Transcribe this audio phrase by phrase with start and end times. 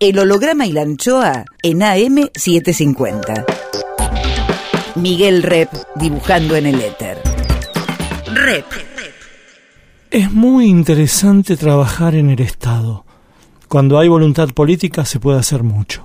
[0.00, 3.44] El holograma y la anchoa en AM750.
[4.94, 7.18] Miguel Rep dibujando en el éter.
[8.32, 8.64] Rep.
[10.12, 13.04] Es muy interesante trabajar en el Estado.
[13.66, 16.04] Cuando hay voluntad política se puede hacer mucho.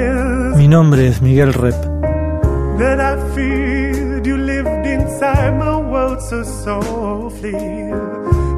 [0.71, 1.75] Nombre es Miguel Rep.
[2.77, 4.25] that I feared.
[4.25, 7.51] You lived inside my world so softly,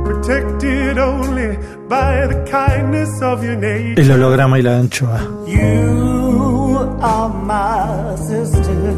[0.05, 1.57] protected only
[1.89, 3.99] by the kindness of your nature.
[3.99, 5.19] El holograma y la anchoa.
[5.47, 8.93] You are my sister,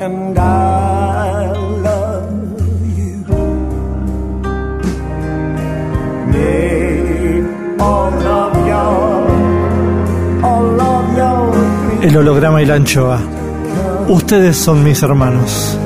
[0.00, 1.67] and I
[12.08, 13.20] El holograma y la anchoa.
[14.08, 15.78] Ustedes son mis hermanos.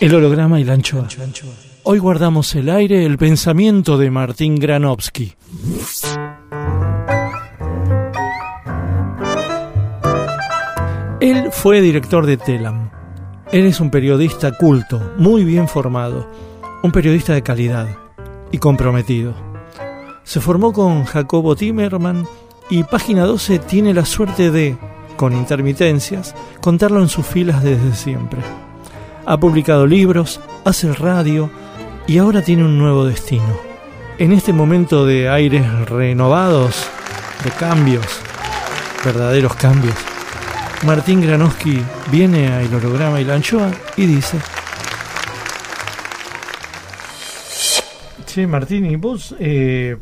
[0.00, 1.06] El holograma y la anchoa.
[1.84, 5.34] Hoy guardamos el aire el pensamiento de Martín Granovsky.
[11.20, 13.01] Él fue director de Telam.
[13.52, 16.26] Él es un periodista culto, muy bien formado,
[16.82, 17.86] un periodista de calidad
[18.50, 19.34] y comprometido.
[20.24, 22.26] Se formó con Jacobo Timerman
[22.70, 24.78] y Página 12 tiene la suerte de,
[25.18, 28.40] con intermitencias, contarlo en sus filas desde siempre.
[29.26, 31.50] Ha publicado libros, hace radio
[32.06, 33.60] y ahora tiene un nuevo destino.
[34.16, 36.88] En este momento de aires renovados,
[37.44, 38.06] de cambios,
[39.04, 39.96] verdaderos cambios,
[40.84, 44.38] Martín Granowski viene a El Holograma y la Anchoa y dice...
[48.26, 49.96] Che, Martín, ¿y vos eh,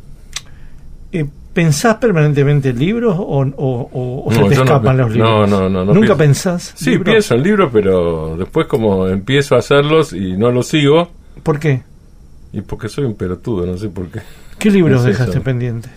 [1.13, 5.51] eh, pensás permanentemente en libros o, o- o- o se te no escapan los libros?
[5.51, 6.17] no, no, no, ¿Nunca pienso.
[6.17, 6.73] pensás?
[6.77, 7.05] Sí, libros?
[7.13, 11.11] pienso en libros, pero después como empiezo a hacerlos y no los sigo,
[11.43, 11.83] ¿Por qué?
[12.53, 14.21] y porque soy un pelotudo, no sé por qué.
[14.61, 15.91] ¿Qué libros Es dejaste pendientes?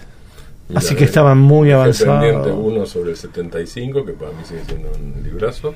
[0.76, 2.48] Así que estaban muy avanzados.
[2.56, 5.76] uno sobre el 75, que para mí sigue siendo un librazo.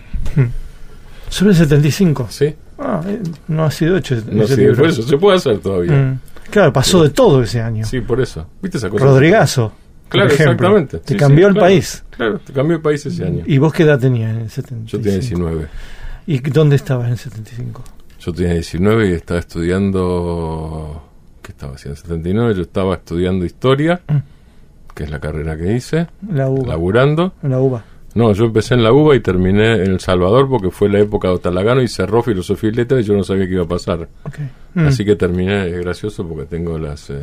[1.29, 2.27] Sobre el 75.
[2.29, 4.75] Sí, Ah, eh, no ha sido hecho no ese libro.
[4.77, 5.91] por eso se puede hacer todavía.
[5.93, 6.19] Mm.
[6.51, 7.83] Claro, pasó de todo ese año.
[7.85, 8.47] Sí, por eso.
[8.61, 9.03] ¿Viste esa cosa?
[9.03, 9.73] Rodrigazo.
[10.09, 10.99] Claro, exactamente.
[10.99, 11.67] Te Sí, cambió sí, el claro.
[11.67, 12.03] país.
[12.11, 13.43] Claro, te cambió el país ese año.
[13.45, 14.87] ¿Y vos qué edad tenías en el 75?
[14.89, 15.67] Yo tenía 19.
[16.27, 17.83] ¿Y dónde estabas en el 75?
[18.19, 21.03] Yo tenía 19 y estaba estudiando.
[21.41, 21.99] ¿Qué estaba haciendo?
[21.99, 24.17] En 79 yo estaba estudiando historia, Mm.
[24.97, 26.67] Que es la carrera que hice, La uva.
[26.69, 27.33] laburando.
[27.43, 27.83] La uva.
[28.15, 31.27] No, yo empecé en la UBA y terminé en El Salvador porque fue la época
[31.27, 34.07] de Otalagano y cerró filosofía y letras y yo no sabía qué iba a pasar.
[34.23, 34.39] Ok.
[34.73, 34.87] Mm.
[34.87, 37.11] Así que terminé, es gracioso porque tengo las.
[37.11, 37.19] eh,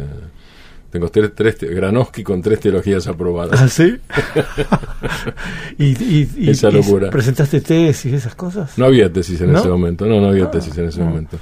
[0.91, 3.61] tengo tres, tres Granowski con tres teologías aprobadas.
[3.61, 3.97] ¿Ah, sí?
[5.79, 7.11] ¿Y, y, y- Esa locura.
[7.11, 8.79] presentaste tesis y esas cosas?
[8.79, 9.59] No había tesis en ¿No?
[9.59, 11.07] ese momento, no, no había Ah, tesis en ese ah.
[11.07, 11.39] momento.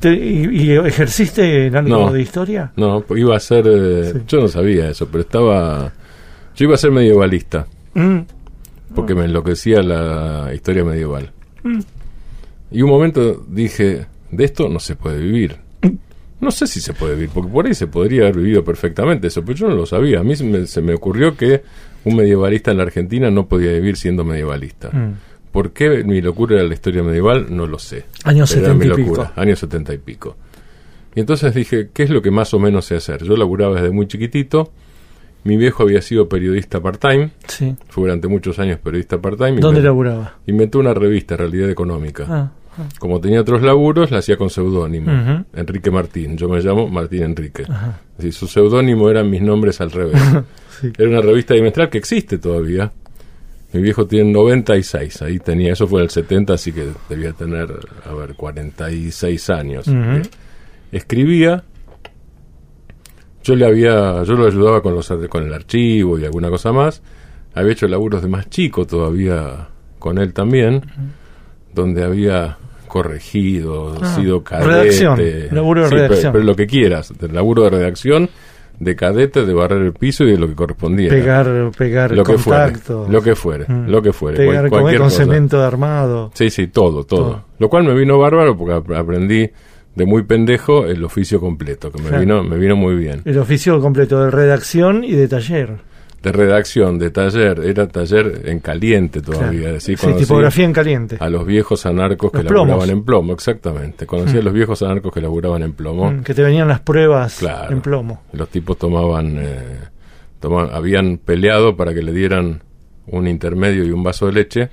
[0.00, 2.12] Te- y, y ejerciste en algo No.
[2.12, 2.72] de historia?
[2.76, 3.66] No, iba a ser.
[3.68, 4.20] eh, Sí.
[4.28, 5.92] Yo no sabía eso, pero estaba.
[6.56, 7.66] Yo iba a ser medievalista.
[7.94, 8.18] Mm.
[8.94, 11.30] porque me enloquecía la historia medieval.
[11.64, 11.78] Mm.
[12.70, 15.56] Y un momento dije, de esto no se puede vivir.
[16.40, 19.42] No sé si se puede vivir, porque por ahí se podría haber vivido perfectamente eso,
[19.44, 20.20] pero yo no lo sabía.
[20.20, 21.62] A mí se me, se me ocurrió que
[22.04, 24.90] un medievalista en la Argentina no podía vivir siendo medievalista.
[24.90, 25.14] Mm.
[25.52, 27.46] ¿Por qué mi locura era la historia medieval?
[27.50, 28.04] No lo sé.
[28.24, 29.30] Años Pero era 70 mi y pico.
[29.36, 30.36] años setenta y pico.
[31.14, 33.24] Y entonces dije, ¿qué es lo que más o menos sé hacer?
[33.24, 34.70] Yo laburaba desde muy chiquitito.
[35.44, 37.30] Mi viejo había sido periodista part-time.
[37.46, 37.74] Sí.
[37.88, 39.60] Fue durante muchos años periodista part-time.
[39.60, 40.36] ¿Dónde laburaba?
[40.46, 42.26] Inventó una revista, Realidad Económica.
[42.28, 42.52] Ah,
[42.98, 45.44] Como tenía otros laburos, la hacía con seudónimo.
[45.54, 46.36] Enrique Martín.
[46.36, 47.64] Yo me llamo Martín Enrique.
[48.18, 50.20] Así, su seudónimo eran mis nombres al revés.
[50.80, 50.92] sí.
[50.98, 52.92] Era una revista bimestral que existe todavía.
[53.72, 55.22] Mi viejo tiene 96.
[55.22, 57.68] Ahí tenía, eso fue en el 70, así que debía tener,
[58.04, 59.86] a ver, 46 años.
[59.88, 59.98] Ujú.
[59.98, 60.22] Eh,
[60.92, 61.64] Escribía.
[63.44, 67.02] yo le había, yo lo ayudaba con los con el archivo y alguna cosa más.
[67.54, 69.68] Había hecho laburos de más chico todavía
[69.98, 70.82] con él también,
[71.74, 72.56] donde había
[72.86, 74.68] corregido, Ah, sido cadete.
[74.70, 76.32] redacción, laburo de Sí, pero- redacción.
[76.32, 78.28] Pero, lo que quieras, laburo de redacción,
[78.80, 81.08] de cadete, de barrer el piso y de lo que correspondía.
[81.10, 82.72] Pegar, pegar lo que fuere,
[83.08, 83.88] lo que fuere, Mm.
[83.88, 85.24] lo que fuere, Pegar cual- con, cosa.
[85.24, 86.30] cemento de armado.
[86.34, 87.44] Sí, sí, todo, todo, Todo.
[87.58, 89.50] Lo cual me vino bárbaro porque ap- aprendí
[89.96, 92.20] de muy pendejo el oficio completo, que me Claro.
[92.20, 93.20] vino me vino muy bien.
[93.24, 95.70] El oficio completo de redacción y de taller.
[96.22, 99.74] De redacción, de taller, era taller en caliente todavía, Claro.
[99.74, 101.16] decir, Sí, tipografía en caliente.
[101.20, 102.68] a los viejos anarcos que plomos.
[102.68, 104.04] laburaban en plomo, exactamente.
[104.04, 106.10] Conocí a los viejos anarcos que laburaban en plomo.
[106.10, 107.72] Mm, que te venían las pruebas Claro.
[107.72, 108.22] en plomo.
[108.32, 109.78] Los tipos tomaban, eh,
[110.72, 112.62] habían peleado para que le dieran
[113.06, 114.68] un intermedio y un vaso de leche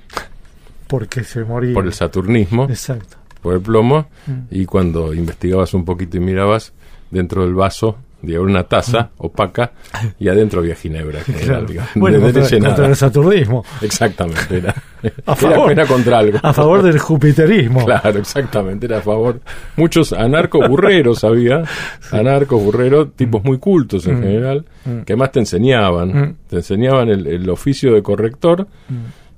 [0.88, 1.74] Porque se moría.
[1.74, 2.64] por el saturnismo.
[2.68, 3.16] Exacto.
[3.42, 4.32] por el plomo Mm.
[4.50, 6.72] y cuando investigabas un poquito y mirabas
[7.12, 7.96] dentro del vaso
[8.34, 9.72] había una taza opaca
[10.18, 11.32] y adentro había ginebra Mm.
[11.44, 11.66] Claro.
[11.66, 13.64] digamos, Bueno, de contra, el saturnismo.
[13.82, 15.70] exactamente era, A era- favor.
[15.72, 17.84] era contra algo A favor del jupiterismo.
[17.84, 19.40] claro exactamente era a favor
[19.76, 21.62] muchos anarcos burreros había
[22.10, 24.22] anarcos burreros tipos muy cultos en Mm.
[24.22, 25.00] general Mm.
[25.02, 26.34] que más te enseñaban Mm.
[26.48, 28.66] te enseñaban el, el oficio de corrector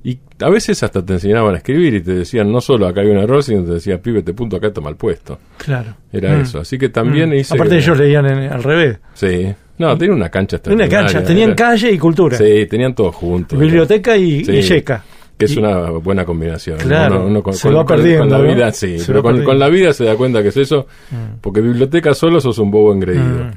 [0.05, 3.09] y a veces hasta te enseñaban a escribir y te decían no solo acá hay
[3.09, 5.95] un error sino te decían pibe este punto acá está mal puesto Claro.
[6.13, 6.41] era Mm.
[6.43, 6.61] eso.
[6.61, 7.35] Así que también Mm.
[7.35, 7.55] hice.
[7.55, 8.99] Aparte ellos leían en- al revés.
[9.15, 9.53] Sí.
[9.79, 10.99] No, tenía una cancha Una extraordinaria.
[11.13, 11.25] cancha.
[11.27, 12.37] Tenían Era- calle y cultura.
[12.37, 13.57] Sí, tenían todo junto.
[13.57, 14.53] Biblioteca y, Sí.
[14.53, 15.05] y yeca.
[15.37, 16.79] Que es Y- una buena combinación.
[16.79, 18.55] Claro, Uno- uno con, se con- va con- perdiendo, con la ¿no?
[18.57, 18.99] vida, sí.
[18.99, 20.89] Se pero con, la vida se da cuenta que es eso.
[21.13, 21.39] Mm.
[21.41, 23.51] Porque biblioteca solo sos un bobo engreído.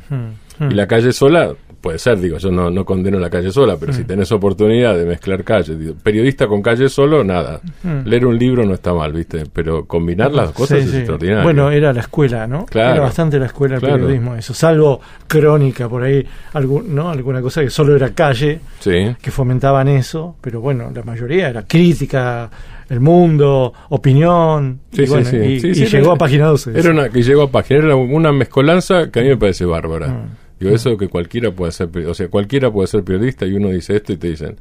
[0.69, 3.91] Y la calle sola, puede ser, digo, yo no, no condeno la calle sola, pero
[3.93, 7.59] si tenés oportunidad de mezclar calle, digo, periodista con calle solo, nada.
[7.81, 8.07] Mm.
[8.07, 9.45] Leer un libro no está mal, ¿viste?
[9.51, 10.97] Pero combinar las cosas Sí, es sí.
[10.97, 11.43] extraordinario.
[11.43, 12.65] Bueno, era la escuela, ¿no?
[12.67, 12.91] Claro.
[12.93, 13.95] Era bastante la escuela del Claro.
[13.95, 14.53] periodismo, eso.
[14.53, 16.23] Salvo crónica, por ahí,
[16.53, 17.09] algún, ¿no?
[17.09, 19.15] Alguna cosa que solo era calle, sí.
[19.19, 22.49] que fomentaban eso, pero bueno, la mayoría era crítica,
[22.89, 25.37] el mundo, opinión, Sí, y, sí, bueno, sí.
[25.37, 26.77] y, Sí, y sí, llegó era- a página 12.
[26.77, 30.07] Era una que llegó a página, era una mezcolanza que a mí me parece bárbara.
[30.09, 30.25] Mm.
[30.61, 33.95] Digo, eso que cualquiera puede ser, o sea, cualquiera puede ser periodista y uno dice
[33.95, 34.55] esto y te dicen,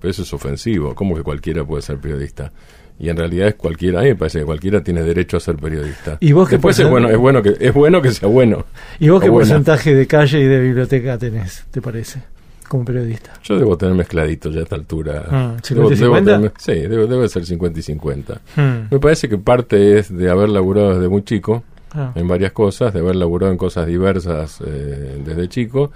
[0.00, 2.52] pero eso es ofensivo, ¿cómo que cualquiera puede ser periodista?
[2.98, 5.56] Y en realidad es cualquiera, a mí me parece que cualquiera tiene derecho a ser
[5.56, 6.16] periodista.
[6.20, 8.64] ¿Y vos Después es bueno, es bueno que es bueno que sea bueno.
[8.98, 9.48] ¿Y vos qué buena.
[9.48, 12.22] porcentaje de calle y de biblioteca tenés, te parece,
[12.68, 13.32] como periodista?
[13.44, 15.24] Yo debo tener mezcladito ya a esta altura.
[15.30, 16.36] Ah, Debo- 50 y debo 50?
[16.36, 18.40] tener- sí, debe, debe ser 50 y 50.
[18.56, 18.88] Hmm.
[18.90, 21.64] Me parece que parte es de haber laburado desde muy chico,
[21.96, 22.12] Ah.
[22.14, 25.90] en varias cosas, de haber laburado en cosas diversas eh, desde chico,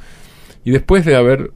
[0.65, 1.53] y después de haber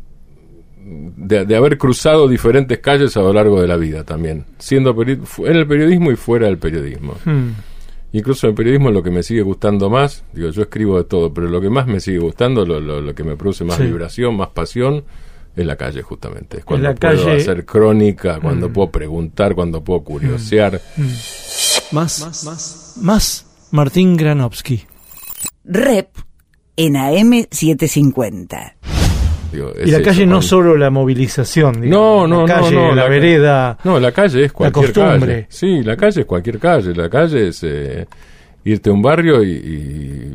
[0.87, 5.19] de, de haber cruzado diferentes calles a lo largo de la vida también, siendo peri-
[5.47, 7.15] en el periodismo y fuera del periodismo.
[7.25, 7.53] Hmm.
[8.13, 11.33] Incluso en el periodismo lo que me sigue gustando más, digo, yo escribo de todo,
[11.33, 13.85] pero lo que más me sigue gustando, lo, lo, lo que me produce más Sí.
[13.85, 15.05] vibración, más pasión,
[15.57, 16.59] es la calle justamente.
[16.59, 18.73] Es cuando la puedo calle- hacer crónica, cuando Mm.
[18.75, 20.81] puedo preguntar, cuando puedo curiosear.
[21.93, 24.85] Más, más, más Martín Granovsky.
[25.65, 26.09] Rep
[26.77, 28.73] en AM750.
[29.53, 32.77] Digo, Y la eso, calle no solo la movilización, No, digamos, no, la no, calle,
[32.77, 33.79] no, la, la vereda.
[33.83, 35.33] No, la calle es cualquier costumbre.
[35.35, 35.47] calle.
[35.49, 36.95] Sí, la calle es cualquier calle.
[36.95, 38.07] La calle es eh,
[38.65, 40.35] irte a un barrio y, y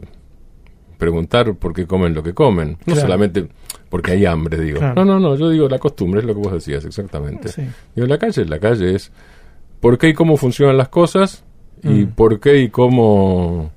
[0.97, 2.71] preguntar por qué comen lo que comen.
[2.71, 3.01] No Claro.
[3.01, 3.47] solamente
[3.89, 4.79] porque hay hambre, digo.
[4.79, 5.05] Claro.
[5.05, 7.47] No, no, no, yo digo la costumbre, es lo que vos decías, exactamente.
[7.49, 7.61] Sí.
[7.95, 9.11] Digo, la calle, la calle es
[9.79, 11.45] por qué y cómo funcionan las cosas
[11.83, 12.11] y Mm.
[12.11, 13.71] por qué y cómo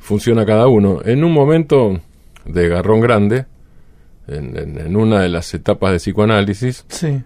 [0.00, 1.00] funciona cada uno.
[1.04, 2.00] En un momento
[2.44, 3.46] de garrón grande,
[4.28, 7.22] en, en- en una de las etapas de psicoanálisis, Sí.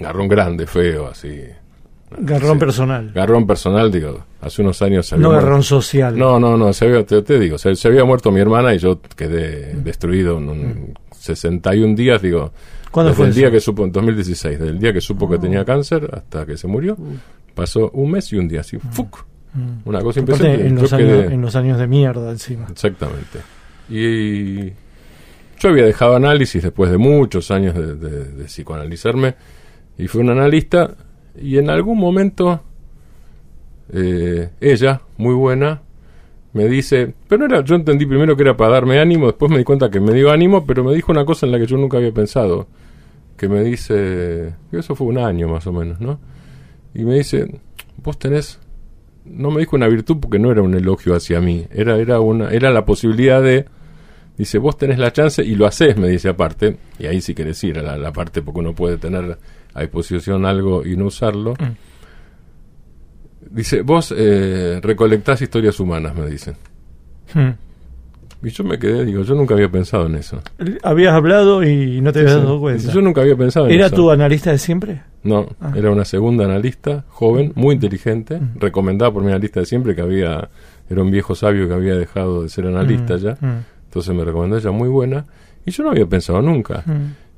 [0.00, 1.40] garrón grande, feo, así.
[2.18, 2.58] Garrón Sí.
[2.60, 3.12] personal.
[3.14, 6.16] Garrón personal, digo, hace unos años se había No muerto- garrón social.
[6.18, 8.78] No, no, no, se había- te, te digo, se, se había muerto mi hermana y
[8.78, 12.90] yo quedé destruido en un 61 días, digo, Mm.
[12.90, 13.52] ¿Cuándo desde fue el día eso?
[13.52, 15.40] que supo, en 2016, desde el día que supo que Oh.
[15.40, 16.96] tenía cáncer hasta que se murió,
[17.58, 19.24] pasó un mes y un día, así, ¡fuc!
[19.54, 19.88] Mm.
[19.88, 20.66] Una cosa impresionante.
[20.66, 22.66] en los, años, en los años de mierda encima.
[22.70, 23.38] Exactamente.
[23.88, 24.66] Y
[25.60, 29.34] yo había dejado análisis después de muchos años de, de- de psicoanalizarme
[29.96, 30.94] y fui un analista
[31.40, 32.62] y en algún momento
[33.92, 35.80] eh, ella, muy buena,
[36.52, 39.58] me dice, pero no era, yo entendí primero que era para darme ánimo, después me
[39.58, 41.76] di cuenta que me dio ánimo, pero me dijo una cosa en la que yo
[41.76, 42.66] nunca había pensado,
[43.36, 46.18] que me dice, eso fue un año más o menos, ¿no?
[46.94, 47.60] Y me dice,
[48.02, 48.58] vos tenés
[49.30, 52.50] no me dijo una virtud porque no era un elogio hacia mí, era, era, una,
[52.50, 53.66] era la posibilidad de,
[54.36, 57.62] dice, vos tenés la chance y lo haces, me dice aparte, y ahí sí querés
[57.64, 59.38] ir a la, la parte porque uno puede tener
[59.74, 61.54] a disposición algo y no usarlo.
[61.54, 61.76] Mm.
[63.50, 66.54] Dice, vos eh, recolectás historias humanas, me dice.
[67.34, 67.50] Mm.
[68.42, 70.40] Y yo me quedé, digo, yo nunca había pensado en eso.
[70.84, 72.60] Habías hablado y no te habías Sí, dado sí.
[72.60, 72.92] cuenta.
[72.92, 73.96] Yo nunca había pensado en ¿Era eso.
[73.96, 75.02] tu analista de siempre?
[75.24, 75.72] No, Ah.
[75.74, 78.58] era una segunda analista, joven, muy inteligente, Mm.
[78.60, 80.48] recomendada por mi analista de siempre, que había,
[80.88, 83.32] era un viejo sabio que había dejado de ser analista Mm, ya.
[83.40, 85.24] mm, Entonces me recomendó ella muy buena.
[85.66, 86.84] Y yo no había pensado nunca.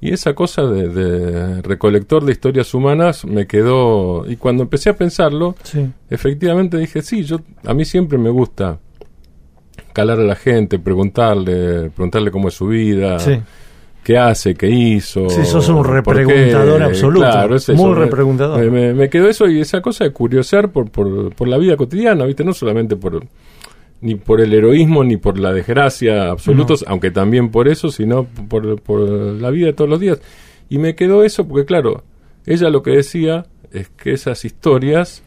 [0.02, 4.25] Y esa cosa de, de recolector de historias humanas me quedó.
[4.30, 5.88] Y cuando empecé a pensarlo, Sí.
[6.11, 8.78] efectivamente dije, sí, yo a mí siempre me gusta
[9.93, 13.39] calar a la gente, preguntarle, preguntarle cómo es su vida, Sí.
[14.05, 15.29] qué hace, qué hizo.
[15.31, 17.27] Sí, sos un repreguntador absoluto.
[17.27, 17.75] Claro, es eso.
[17.83, 18.59] Muy repreguntador.
[18.61, 21.77] Me, me- me quedó eso y esa cosa de curiosear por, por, por la vida
[21.77, 22.45] cotidiana, ¿viste?
[22.45, 23.23] No solamente por
[24.03, 28.81] ni por el heroísmo ni por la desgracia absolutos, aunque también por eso, sino por,
[28.81, 30.21] por la vida de todos los días.
[30.71, 32.03] Y me quedó eso porque, claro,
[32.47, 35.23] ella lo que decía es que esas historias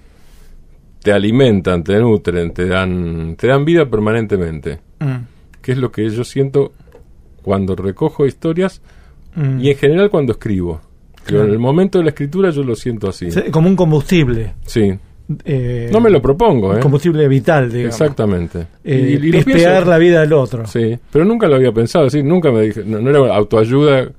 [1.03, 5.25] te alimentan, te nutren, te dan, te dan vida permanentemente, Mm,
[5.61, 6.71] que es lo que yo siento
[7.41, 8.81] cuando recojo historias
[9.35, 9.59] mm.
[9.59, 10.79] y en general cuando escribo.
[11.25, 11.45] Pero Claro.
[11.45, 13.29] en el momento de la escritura yo lo siento así.
[13.31, 14.53] Sí, Como un combustible.
[14.65, 14.93] Sí.
[15.45, 16.79] eh, No me lo propongo, ¿eh?
[16.79, 17.93] Combustible vital, digamos.
[17.99, 18.67] Exactamente.
[18.83, 20.65] Eh, pispear pienso- la vida del otro.
[20.67, 24.09] Sí, pero nunca lo había pensado, sí, nunca me dije, no, no era autoayuda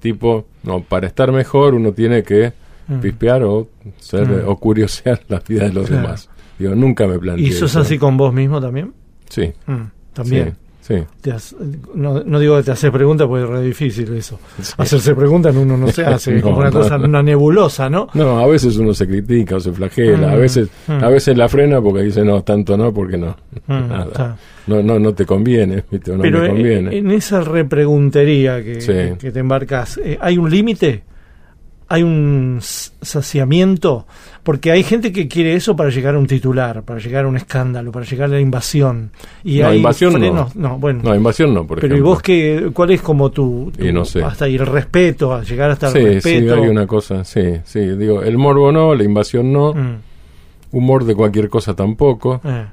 [0.00, 2.52] tipo, no, para estar mejor uno tiene que
[2.90, 3.00] Mm.
[3.00, 3.68] pispear o
[3.98, 4.48] ser Mm.
[4.48, 6.02] o curiosear la vida de los Claro.
[6.02, 6.28] demás.
[6.58, 7.80] Digo, nunca me planteé ¿Y sos eso.
[7.80, 8.92] así con vos mismo también?
[9.28, 9.50] Sí.
[9.66, 9.82] Mm,
[10.12, 10.56] también.
[10.82, 10.94] Sí.
[10.96, 11.04] sí.
[11.20, 11.54] Te has-
[11.94, 14.40] no, no digo que te haces preguntas porque es re difícil eso.
[14.76, 16.80] Hacerse preguntas uno no se hace, es No, como una no.
[16.80, 18.08] cosa, una nebulosa, ¿no?
[18.12, 21.80] No, a veces uno se critica o se flagela, a veces a veces la frena
[21.80, 23.36] porque dice, no, tanto no, porque no.
[23.68, 24.36] Nada.
[24.66, 26.12] No, no, no te conviene, ¿viste?
[26.12, 26.96] No Pero me en, conviene.
[26.98, 28.92] en esa repreguntería que, Sí.
[29.18, 31.02] que te embarcas, eh, ¿hay un límite?
[31.92, 34.06] ¿Hay un saciamiento?
[34.42, 37.36] Porque hay gente que quiere eso para llegar a un titular, para llegar a un
[37.36, 39.10] escándalo, para llegar a la invasión.
[39.44, 40.18] Y No, hay invasión no.
[40.18, 40.56] frenos.
[40.56, 41.00] No, bueno.
[41.02, 44.04] No, invasión no, por pero ¿y vos qué, cuál es como tu, tu- Y no
[44.04, 44.22] sé.
[44.22, 46.54] hasta ahí el respeto, a llegar hasta Sí, el sí, respeto?
[46.54, 49.96] hay una cosa, sí, sí, digo, el morbo no, la invasión no, Mm,
[50.72, 52.40] humor de cualquier cosa tampoco.
[52.44, 52.66] eh,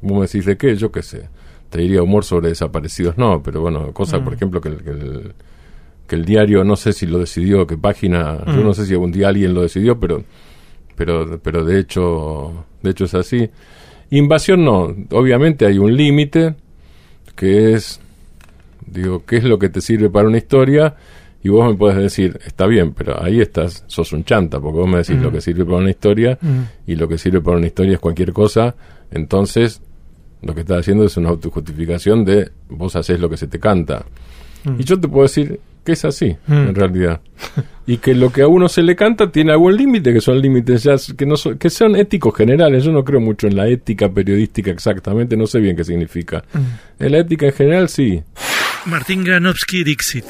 [0.00, 1.28] Vos me decís de qué, yo qué sé.
[1.70, 4.24] Te diría humor sobre desaparecidos, no, pero bueno, cosas, Mm.
[4.24, 5.32] por ejemplo, que el, que, el,
[6.06, 8.64] que el diario, no sé si lo decidió, qué página, yo Mm.
[8.64, 10.22] no sé si algún día alguien lo decidió, pero
[10.96, 13.48] pero pero de hecho de hecho es así.
[14.10, 16.54] Invasión no, obviamente hay un límite
[17.34, 18.00] que es
[18.86, 20.94] digo, ¿qué es lo que te sirve para una historia?
[21.42, 24.88] Y vos me puedes decir, está bien, pero ahí estás, sos un chanta, porque vos
[24.88, 25.22] me decís Mm.
[25.22, 27.98] lo que sirve para una historia mm, y lo que sirve para una historia es
[28.00, 28.74] cualquier cosa,
[29.10, 29.82] entonces
[30.42, 34.04] lo que estás haciendo es una autojustificación de vos haces lo que se te canta.
[34.64, 34.80] Mm.
[34.80, 36.52] Y yo te puedo decir que es así, Mm.
[36.68, 37.20] en realidad.
[37.86, 40.82] y que lo que a uno se le canta tiene algún límite, que son límites
[40.82, 42.84] ya que no son, que son éticos generales.
[42.84, 46.42] Yo no creo mucho en la ética periodística exactamente, no sé bien qué significa.
[46.52, 47.04] Mm.
[47.04, 48.22] En la ética en general sí.
[48.86, 50.24] Martín Granovsky Dixit.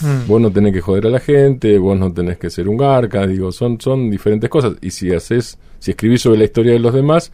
[0.00, 2.76] Mm, Vos no tenés que joder a la gente, vos no tenés que ser un
[2.76, 4.74] garca, digo, son, son diferentes cosas.
[4.80, 7.30] Y si haces, si escribís sobre la historia de los demás,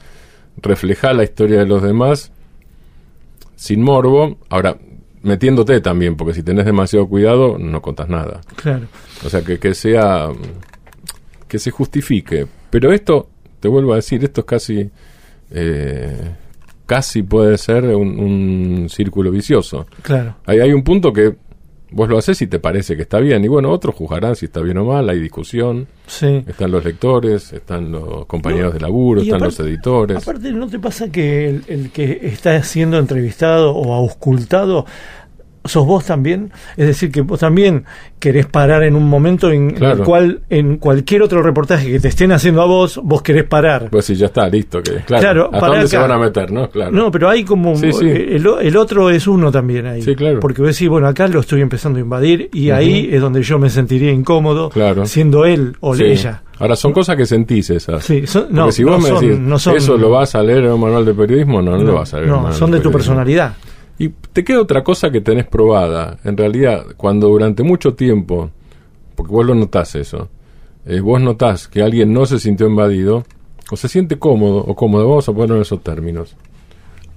[0.61, 2.31] reflejá la historia de los demás
[3.57, 4.39] sin morbo.
[4.51, 4.77] Ahora,
[5.23, 8.41] metiéndote también, porque si tenés demasiado cuidado, no contás nada.
[8.57, 8.87] claro.
[9.25, 10.29] O sea, que, que sea,
[11.49, 12.47] que se justifique.
[12.71, 13.29] Pero esto,
[13.61, 14.91] te vuelvo a decir, esto es casi,
[15.51, 16.35] eh,
[16.87, 19.87] casi puede ser un, un círculo vicioso.
[20.03, 20.37] Claro.
[20.47, 21.35] Hay, hay un punto que
[21.90, 24.61] vos lo haces y te parece que está bien, y bueno, otros juzgarán si está
[24.61, 26.45] bien o mal, hay discusión, Sí.
[26.47, 30.16] están los lectores, están los compañeros de laburo, están aparte- los editores.
[30.23, 34.87] Aparte, ¿no te pasa que el, el que está siendo entrevistado o auscultado
[35.69, 36.51] sos vos también?
[36.77, 37.85] Es decir, que vos también
[38.19, 42.33] querés parar en un momento en, el cual en cualquier otro reportaje que te estén
[42.33, 43.89] haciendo a vos, vos querés parar.
[43.91, 46.51] Pues si ya está, listo, que claro, Claro, ¿hasta para dónde se van a meter,
[46.51, 46.69] no?
[46.71, 46.91] Claro.
[46.91, 48.07] No, pero hay como Sí, sí.
[48.09, 50.03] El, el otro es uno también ahí.
[50.03, 50.41] Sí, claro.
[50.41, 53.59] Porque vos decís, bueno, acá lo estoy empezando a invadir y ahí es donde yo
[53.59, 55.07] me sentiría incómodo Claro.
[55.07, 56.05] siendo él o Sí.
[56.05, 56.43] ella.
[56.61, 58.05] Ahora, son cosas que sentís esas.
[58.05, 60.43] Sí, son- no, si no vos me son- decís, no son- eso lo vas a
[60.43, 62.81] leer en un manual de periodismo, no, no, lo vas a leer no, son de
[62.81, 63.53] tu personalidad.
[63.99, 66.19] Y te queda otra cosa que tenés probada.
[66.25, 68.50] En realidad, cuando durante mucho tiempo,
[69.14, 70.28] porque vos lo notás eso,
[70.87, 73.25] eh, vos notás que alguien no se sintió invadido,
[73.71, 76.37] o se siente cómodo o cómodo, vamos a ponerlo en esos términos.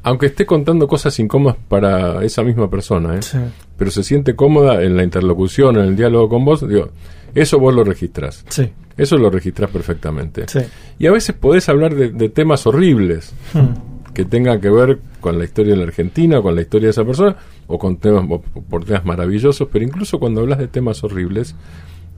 [0.04, 3.22] Aunque esté contando cosas incómodas para esa misma persona, ¿eh?
[3.22, 3.38] Sí.
[3.78, 6.90] pero se siente cómoda en la interlocución, en el diálogo con vos, digo,
[7.36, 8.44] eso vos lo registrás.
[8.50, 10.46] Sí, Eso lo registrás perfectamente.
[10.48, 10.60] sí.
[10.98, 13.91] Y a veces podés hablar de, de temas horribles Mm.
[14.14, 17.06] Que tengan que ver con la historia de la Argentina, con la historia de esa
[17.06, 17.36] persona,
[17.68, 21.56] o con temas o por temas maravillosos, pero incluso cuando hablas de temas horribles,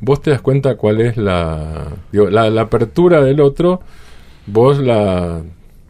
[0.02, 3.82] vos te das cuenta cuál es la, digo, la, la apertura del otro,
[4.48, 5.42] vos la,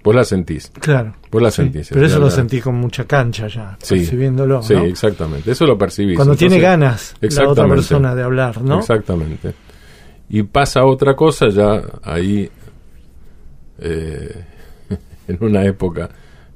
[0.06, 0.70] Vos la sentís.
[0.82, 1.16] Claro.
[1.32, 1.88] Vos la Sí, sentís.
[1.90, 3.96] Pero eso lo la- sentí con mucha cancha ya, Sí.
[3.96, 4.62] percibiéndolo.
[4.62, 4.84] Sí, ¿no?
[4.84, 5.50] exactamente.
[5.52, 6.18] Eso lo percibís.
[6.18, 8.80] Cuando tiene ganas la otra persona de hablar, ¿no?
[8.80, 9.54] Exactamente.
[10.28, 12.50] Y pasa otra cosa ya ahí,
[13.80, 14.46] eh,
[15.28, 16.10] en una época,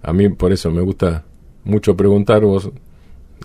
[0.04, 1.24] a mí por eso me gusta
[1.64, 2.70] mucho preguntar, vos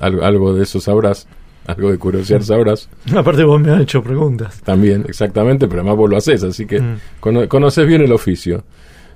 [0.00, 1.26] algo, algo de eso sabrás,
[1.67, 4.61] algo de curiosidad sabrás, Aparte vos me has hecho preguntas.
[4.62, 6.99] también, exactamente, pero además vos lo haces, así que Mm.
[7.21, 8.64] cono- conoces bien el oficio.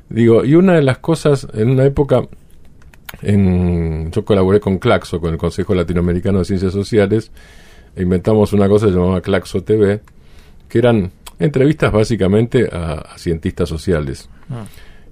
[0.08, 2.22] Digo, y una de las cosas, en una época,
[3.22, 7.30] en, yo colaboré con Claxo, con el Consejo Latinoamericano de Ciencias Sociales,
[7.94, 10.00] e inventamos una cosa que se llamaba Claxo TV,
[10.68, 14.28] que eran entrevistas básicamente a, a cientistas sociales.
[14.50, 14.64] Ah.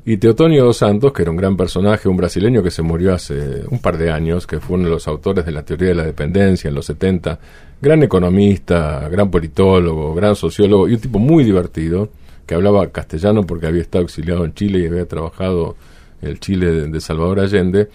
[0.07, 3.63] Y Teotonio dos Santos, que era un gran personaje, un brasileño que se murió hace
[3.71, 6.05] un par de años, que fue uno de los autores de la teoría de la
[6.05, 7.39] dependencia en los 70,
[7.81, 12.11] gran economista, gran politólogo, gran sociólogo y un tipo muy divertido,
[12.47, 15.75] que hablaba castellano porque había estado exiliado en Chile y había trabajado
[16.21, 17.89] en el Chile de Salvador Allende.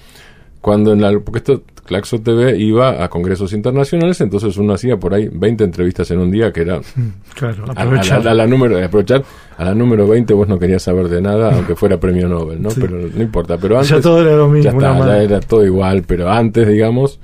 [0.61, 5.13] Cuando en la, porque esto, Claxo TV iba a congresos internacionales, entonces uno hacía por
[5.13, 6.81] ahí 20 entrevistas en un día, que era
[7.33, 8.23] Claro, a, a aprovechar.
[8.25, 9.23] la, a la número, aprovechar,
[9.57, 12.69] a la número 20 vos no querías saber de nada, aunque fuera premio Nobel, ¿no?
[12.71, 12.81] Sí.
[12.81, 13.57] Pero no importa.
[13.57, 14.63] Pero antes, ya todo era lo mismo.
[14.81, 17.19] ya está, ya era todo igual, pero antes, digamos,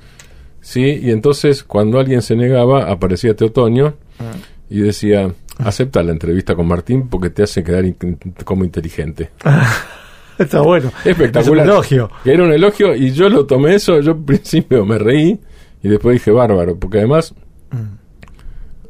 [0.60, 4.32] sí, y entonces cuando alguien se negaba, aparecía Teotonio Ah.
[4.70, 7.96] y decía, acepta la entrevista con Martín porque te hace quedar in-
[8.44, 9.28] como inteligente.
[10.44, 10.90] Está bueno.
[11.04, 11.42] Espectacular.
[11.42, 12.10] Es un elogio.
[12.24, 15.38] Que Era un elogio y yo lo tomé eso, yo al principio me reí
[15.82, 17.34] y después dije bárbaro, porque además
[17.70, 17.96] Mm.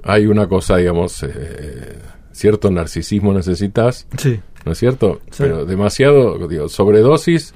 [0.02, 1.98] hay una cosa, digamos, eh,
[2.32, 4.38] cierto narcisismo necesitas, Sí.
[4.64, 5.20] ¿no es cierto?
[5.30, 5.42] Sí.
[5.44, 7.54] Pero demasiado, digo, sobredosis,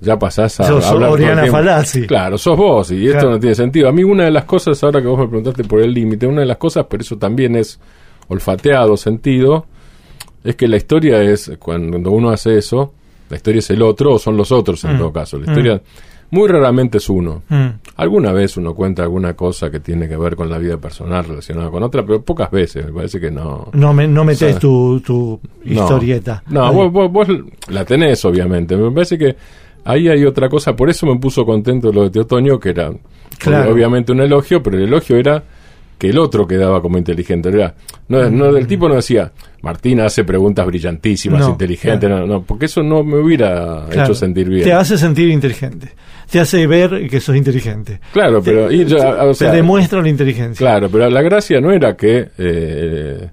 [0.00, 1.42] ya pasás a Sos hablar Oriana.
[2.06, 3.88] Claro, sos vos y esto no tiene sentido.
[3.88, 6.40] A mí una de las cosas, ahora que vos me preguntaste por el límite, una
[6.40, 7.78] de las cosas, pero eso también es
[8.28, 9.66] olfateado, sentido,
[10.44, 12.94] es que la historia es, cuando uno hace eso,
[13.30, 14.98] la historia es el otro o son los otros en Mm.
[14.98, 15.38] todo caso.
[15.38, 15.80] La historia
[16.32, 17.42] muy raramente es uno.
[17.48, 17.66] Mm.
[17.96, 21.70] Alguna vez uno cuenta alguna cosa que tiene que ver con la vida personal relacionada
[21.70, 23.68] con otra, pero pocas veces, me parece que no.
[23.72, 26.42] No, me, no sea, tu, tu historieta.
[26.48, 27.28] No, vos, vos- vos
[27.68, 28.76] la tenés, obviamente.
[28.76, 29.36] Me parece que
[29.84, 32.92] ahí hay otra cosa, por eso me puso contento lo de Teotonio, que era
[33.38, 33.72] Claro.
[33.72, 35.42] obviamente un elogio, pero el elogio era
[36.00, 37.50] que el otro quedaba como inteligente.
[38.08, 42.26] No, no, el tipo no decía, Martín hace preguntas brillantísimas, No, inteligentes, claro.
[42.26, 44.04] no, no, porque eso no me hubiera Claro.
[44.04, 44.64] hecho sentir bien.
[44.64, 45.90] Te hace sentir inteligente.
[46.30, 48.00] Te hace ver que sos inteligente.
[48.14, 50.56] Claro, pero y yo, o sea, te demuestra la inteligencia.
[50.66, 53.28] Claro, pero la gracia no era que eh,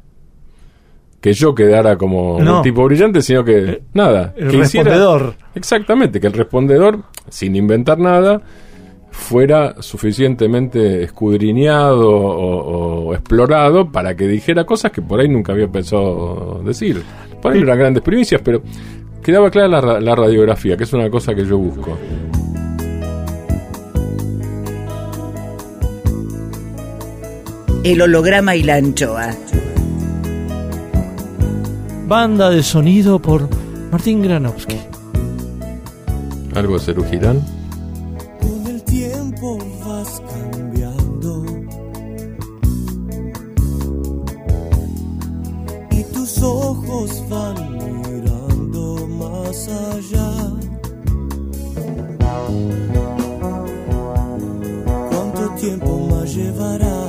[1.22, 2.58] que yo quedara como No.
[2.58, 5.36] un tipo brillante, sino que nada, El que hiciera- respondedor.
[5.56, 7.00] exactamente, que el respondedor,
[7.30, 8.42] sin inventar nada,
[9.18, 15.68] fuera suficientemente escudriñado o, o explorado para que dijera cosas que por ahí nunca había
[15.68, 17.02] pensado decir.
[17.42, 18.62] Por ahí eran grandes primicias, pero
[19.22, 21.98] quedaba clara la, ra- la radiografía, que es una cosa que yo busco.
[27.84, 29.30] El holograma y la anchoa.
[32.08, 33.48] Banda de sonido por
[33.92, 34.78] Martín Granowski.
[36.56, 37.42] ¿Algo de Cerú Girán?
[46.38, 50.30] Tus ojos van mirando más allá.
[55.10, 57.06] ¿Cuánto tiempo más llevará?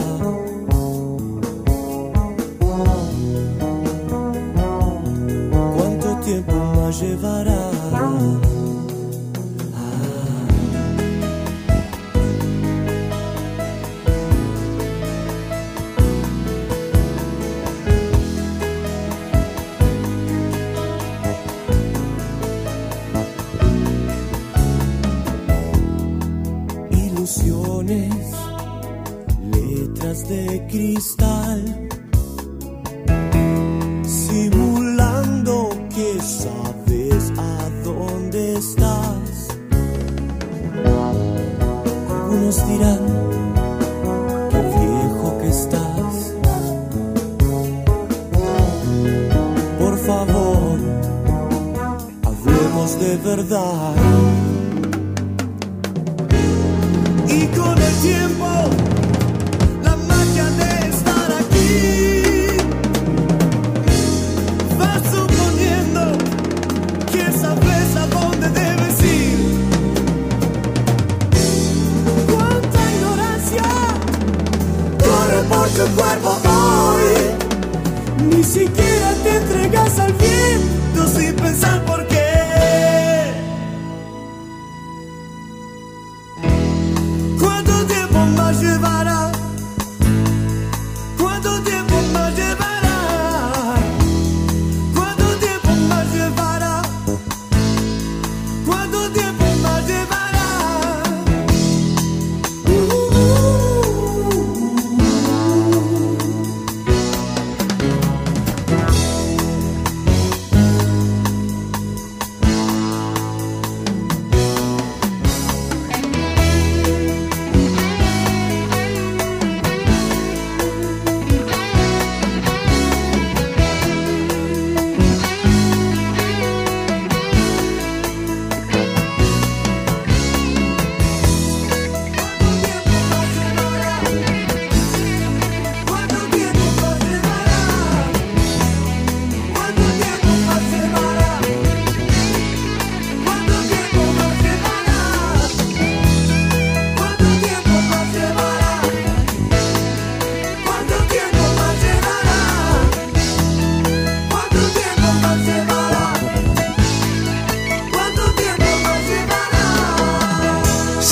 [5.76, 8.47] ¿Cuánto tiempo más llevará?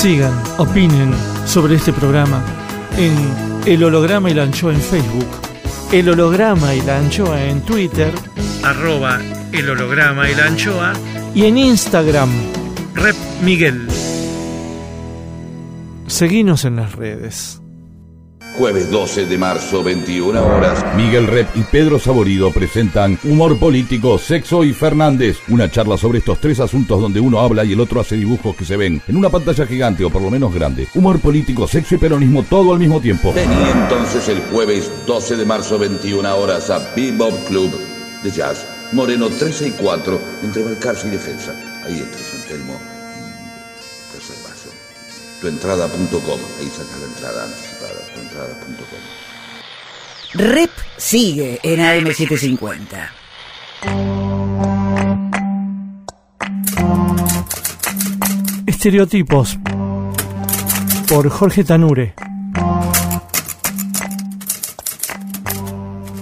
[0.07, 1.11] Sigan, opinen
[1.45, 2.41] sobre este programa
[2.97, 3.13] en
[3.65, 5.27] El Holograma y la Anchoa en Facebook,
[5.91, 8.13] El Holograma y la Anchoa en Twitter,
[8.63, 9.19] arroba
[9.51, 10.93] El Holograma y la Anchoa,
[11.35, 12.29] y en Instagram,
[12.95, 13.85] Rep Miguel.
[16.07, 17.61] Seguinos en las redes.
[18.57, 20.83] Jueves 12 de marzo, 21 horas.
[20.95, 25.37] Miguel Rep y Pedro Saborido presentan Humor Político, Sexo y Fernández.
[25.49, 28.65] Una charla sobre estos tres asuntos donde uno habla y el otro hace dibujos que
[28.65, 30.87] se ven en una pantalla gigante o por lo menos grande.
[30.95, 33.31] Humor político, sexo y peronismo todo al mismo tiempo.
[33.31, 37.71] Vení entonces el jueves 12 de marzo, 21 horas a Bebop Club
[38.23, 38.65] de Jazz.
[38.91, 41.53] Moreno 13 y 4, entre Balcarce y Defensa.
[41.85, 44.69] Ahí entre San Telmo y Tercer Vaso.
[45.41, 47.47] Tuentrada.com, ahí saca la entrada.
[50.33, 53.09] Rep sigue en AM750.
[58.65, 59.57] Estereotipos
[61.09, 62.13] por Jorge Tanure.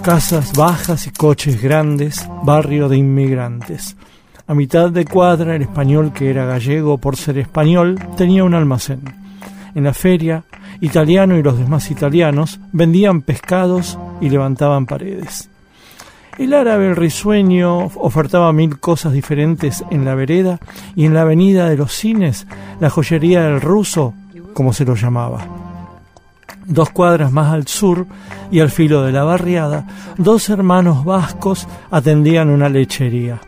[0.02, 3.96] Casas bajas y coches grandes, barrio de inmigrantes.
[4.46, 9.02] A mitad de cuadra el español que era gallego por ser español tenía un almacén.
[9.74, 10.44] En la feria,
[10.80, 15.50] italiano y los demás italianos vendían pescados y levantaban paredes.
[16.38, 20.58] El árabe el risueño ofertaba mil cosas diferentes en la vereda
[20.94, 22.46] y en la avenida de los cines,
[22.78, 24.12] la joyería del ruso,
[24.52, 25.46] como se lo llamaba.
[26.66, 28.06] Dos cuadras más al sur
[28.50, 29.86] y al filo de la barriada,
[30.18, 33.40] dos hermanos vascos atendían una lechería.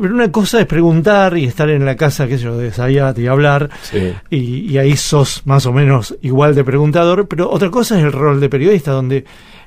[0.00, 3.18] Pero una cosa es preguntar y estar en la casa, qué sé yo, de Zayat
[3.18, 4.12] y hablar, Sí.
[4.30, 8.12] y, y ahí sos más o menos igual de preguntador, pero otra cosa es el
[8.12, 9.24] rol de periodista, donde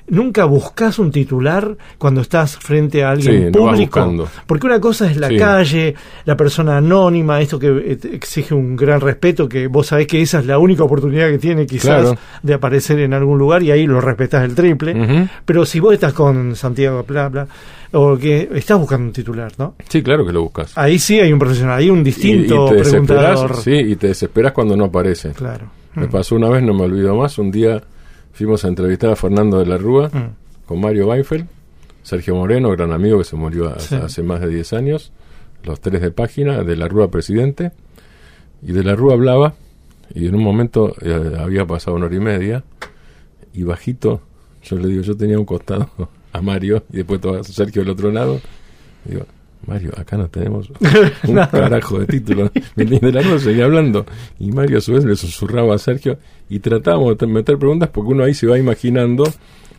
[0.08, 4.28] nunca buscas un titular cuando estás frente a alguien Sí, público.
[4.46, 5.36] Porque una cosa es la Sí.
[5.36, 10.20] calle, la persona anónima, esto que eh, exige un gran respeto, que vos sabés que
[10.20, 12.18] esa es la única oportunidad que tiene quizás Claro.
[12.42, 15.28] de aparecer en algún lugar y ahí lo respetás el triple.
[15.44, 17.46] Pero si vos estás con Santiago bla bla,
[17.92, 19.74] o que estás buscando un titular, ¿no?
[19.88, 20.76] Sí, claro que lo buscas.
[20.76, 23.56] Ahí sí hay un profesional, hay un distinto y, te preguntador.
[23.58, 25.30] sí, y te desesperas cuando no aparece.
[25.30, 25.66] Claro.
[25.94, 26.10] Me Mm.
[26.10, 27.80] pasó una vez, no me olvido más, un día
[28.34, 30.66] fuimos a entrevistar a Fernando de la Rúa Mm.
[30.66, 31.46] con Mario Weinfeld,
[32.02, 33.94] Sergio Moreno, gran amigo que se murió hace, Sí.
[33.96, 35.12] hace más de 10 años,
[35.64, 37.72] los tres de página, de la Rúa presidente,
[38.62, 39.54] y de la Rúa hablaba,
[40.14, 42.64] y en un momento eh, había pasado una hora y media,
[43.54, 44.20] y bajito,
[44.62, 45.88] yo le digo, yo tenía un costado
[46.32, 48.40] a Mario, y después estaba Sergio del otro lado,
[49.06, 49.26] y digo,
[49.66, 50.70] Mario, acá no tenemos
[51.28, 52.50] un carajo de título.
[52.76, 54.04] Ni de la noche seguía hablando.
[54.38, 58.12] Y Mario a su vez le susurraba a Sergio y tratábamos de meter preguntas porque
[58.12, 59.24] uno ahí se va imaginando,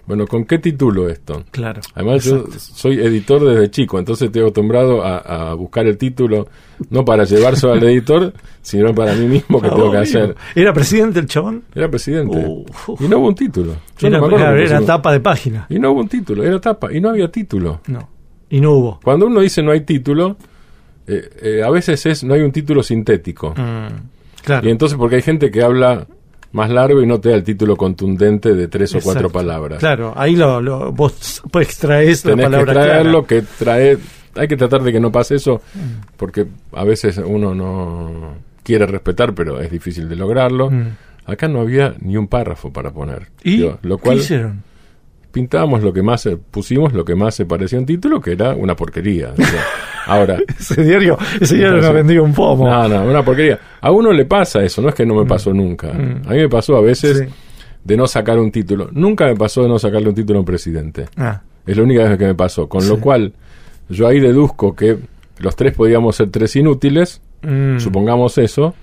[0.08, 1.44] bueno, ¿con qué título esto?
[1.52, 1.82] Claro.
[1.94, 6.48] Además yo soy editor desde chico, entonces estoy acostumbrado a, a buscar el título,
[6.90, 10.36] no para llevárselo al editor, sino para mí mismo que tengo que hacer.
[10.54, 11.64] ¿Era presidente el chabón?
[11.74, 12.38] Era presidente.
[12.38, 12.66] Uh,
[13.00, 13.76] y no hubo un título.
[13.98, 15.66] Yo Era, no me claro, era tapa de página.
[15.70, 17.82] Y no hubo un título, era tapa, y no había título.
[17.88, 18.15] No.
[18.56, 19.00] Y no hubo.
[19.04, 20.38] Cuando uno dice no hay título,
[21.08, 23.52] eh, eh, a veces es no hay un título sintético.
[23.58, 23.88] Mm,
[24.44, 24.68] claro.
[24.68, 26.08] Y entonces porque hay gente que habla
[26.52, 29.80] más largo y no te da el título contundente de tres o cuatro palabras.
[29.80, 33.44] Claro, ahí lo, lo- vos pues, extraes la Tenés que palabra traerlo, clara.
[33.44, 33.98] que trae,
[34.36, 36.16] hay que tratar de que no pase eso, Mm.
[36.16, 40.72] porque a veces uno no quiere respetar, pero es difícil de lograrlo.
[40.72, 40.88] Mm.
[41.26, 43.28] Acá no había ni un párrafo para poner.
[43.44, 44.64] ¿Y Digo, lo qué cual hicieron?
[45.36, 48.32] Pintábamos lo que más se- pusimos lo que más se parecía a un título, que
[48.32, 49.34] era una porquería.
[49.34, 49.64] O sea,
[50.08, 51.94] ahora, Ese diario, ese diario No, no sí.
[51.94, 52.70] vendió un pomo.
[52.70, 53.60] no, no, una porquería.
[53.82, 55.90] A uno le pasa eso, no es que no me pasó nunca.
[55.92, 56.22] Mm.
[56.26, 57.26] A mí me pasó a veces Sí.
[57.84, 58.88] de no sacar un título.
[58.94, 61.06] Nunca me pasó de no sacarle un título a un presidente.
[61.18, 62.70] Ah, Es la única vez que me pasó.
[62.70, 63.34] Con lo cual,
[63.90, 64.98] yo ahí deduzco que
[65.40, 67.80] los tres podíamos ser tres inútiles, mm.
[67.80, 68.74] supongamos eso,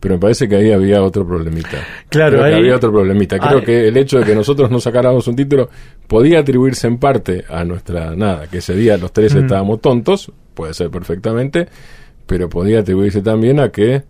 [0.00, 1.78] pero me parece que ahí había otro problemita.
[2.08, 3.38] Claro, ahí- había otro problemita.
[3.38, 5.68] Creo ahí- que el hecho de que nosotros no sacáramos un título
[6.08, 9.38] podía atribuirse en parte a nuestra nada, que ese día los tres Mm.
[9.40, 11.68] estábamos tontos, puede ser perfectamente,
[12.26, 14.02] pero podía atribuirse también a que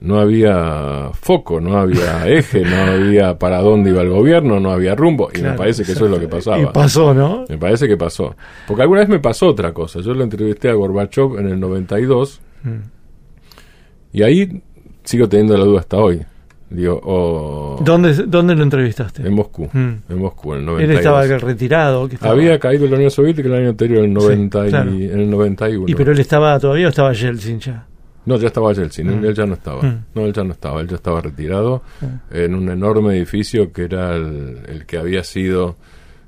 [0.00, 4.94] no había foco, no había eje, no había para dónde iba el gobierno, no había
[4.94, 6.60] rumbo, y me parece que eso es lo que pasaba.
[6.60, 7.44] Y pasó, ¿no?
[7.48, 8.36] Me parece que pasó.
[8.68, 10.00] Porque alguna vez me pasó otra cosa.
[10.00, 12.76] Yo lo entrevisté a Gorbachev en el 92 Mm.
[14.12, 14.62] y ahí
[15.08, 16.20] sigo teniendo la duda hasta hoy.
[16.70, 19.22] Digo, o ¿Dónde, ¿Dónde lo entrevistaste?
[19.26, 19.70] en Moscú.
[19.72, 19.94] Mm.
[20.10, 20.98] En Moscú, en el Él 92.
[20.98, 22.08] estaba retirado.
[22.08, 24.90] que estaba- Había caído la Unión Soviética el año anterior, en el, 90 y- claro.
[24.92, 25.86] en el 91.
[25.88, 27.86] ¿Y pero él estaba todavía o estaba Yeltsin ya?
[28.26, 29.24] No, ya estaba Yeltsin, Mm.
[29.24, 29.80] él ya no estaba.
[29.82, 30.04] Mm.
[30.14, 32.06] No, él ya no estaba, él ya estaba retirado Ah.
[32.32, 35.76] en un enorme edificio que era el, el que había sido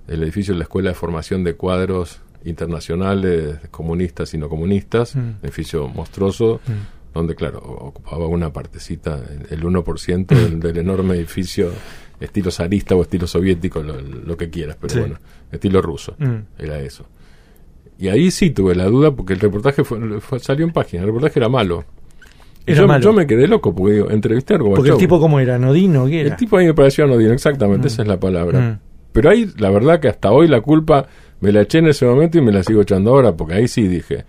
[0.09, 2.23] el edificio de la Escuela de Formación de Cuadros
[2.75, 5.33] Internacionales, comunistas y no comunistas, Mm.
[5.43, 7.00] edificio monstruoso, Mm.
[7.15, 11.71] Donde, claro, ocupaba una partecita, el- el 1% del, del enorme edificio,
[12.21, 15.01] estilo zarista o estilo soviético, lo, lo que quieras, pero Sí.
[15.01, 15.17] bueno,
[15.51, 16.37] estilo ruso, Mm.
[16.59, 17.07] era eso.
[17.99, 21.07] Y ahí sí tuve la duda porque el reportaje fue, fue- salió en página, el
[21.09, 21.85] reportaje era malo.
[22.67, 23.03] Era yo, malo.
[23.03, 24.99] yo me quedé loco porque digo, entrevisté a Porque el Gorbachev.
[24.99, 25.59] tipo, ¿cómo era?
[25.59, 26.07] ¿Nodino?
[26.07, 26.31] ¿Qué era?
[26.31, 27.87] El tipo a mí me pareció anodino, exactamente, Mm.
[27.89, 28.61] esa es la palabra.
[28.61, 28.79] Mm.
[29.13, 31.07] Pero ahí, la verdad que hasta hoy la culpa
[31.41, 33.89] me la eché en ese momento y me la sigo echando ahora, porque ahí sí
[33.89, 34.25] dije,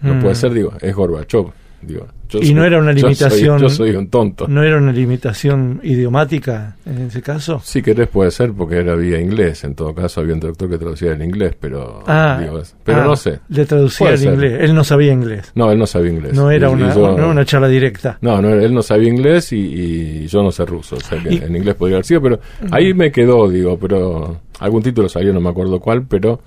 [0.00, 1.46] no puede ser, digo, es Gorbachev.
[1.82, 4.46] Digo, yo Y no era una yo soy- limitación- Yo soy, un tonto.
[4.48, 7.60] ¿No era una limitación idiomática en ese caso?
[7.64, 10.78] Si querés puede ser porque era vía inglés, en todo caso había un traductor que
[10.78, 13.40] traducía el inglés, pero Ah, digo, pero ah, no sé.
[13.48, 14.32] Le traducía ser.
[14.32, 14.58] inglés.
[14.60, 15.50] Él no sabía inglés.
[15.54, 16.34] No, él no sabía inglés.
[16.34, 18.18] No era y una, yo- no era una charla directa.
[18.20, 21.34] No, no, él no sabía inglés y, y yo no sé ruso, o sea que
[21.34, 22.40] Y- en inglés podría haber sido, pero
[22.70, 26.40] ahí me quedó, digo, pero algún título salió, no me acuerdo cuál, pero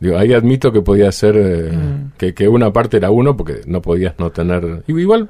[0.00, 2.12] digo, ahí admito que podía ser eh, Mm.
[2.18, 4.82] que, que una parte era uno porque no podías no tener...
[4.86, 5.28] Igual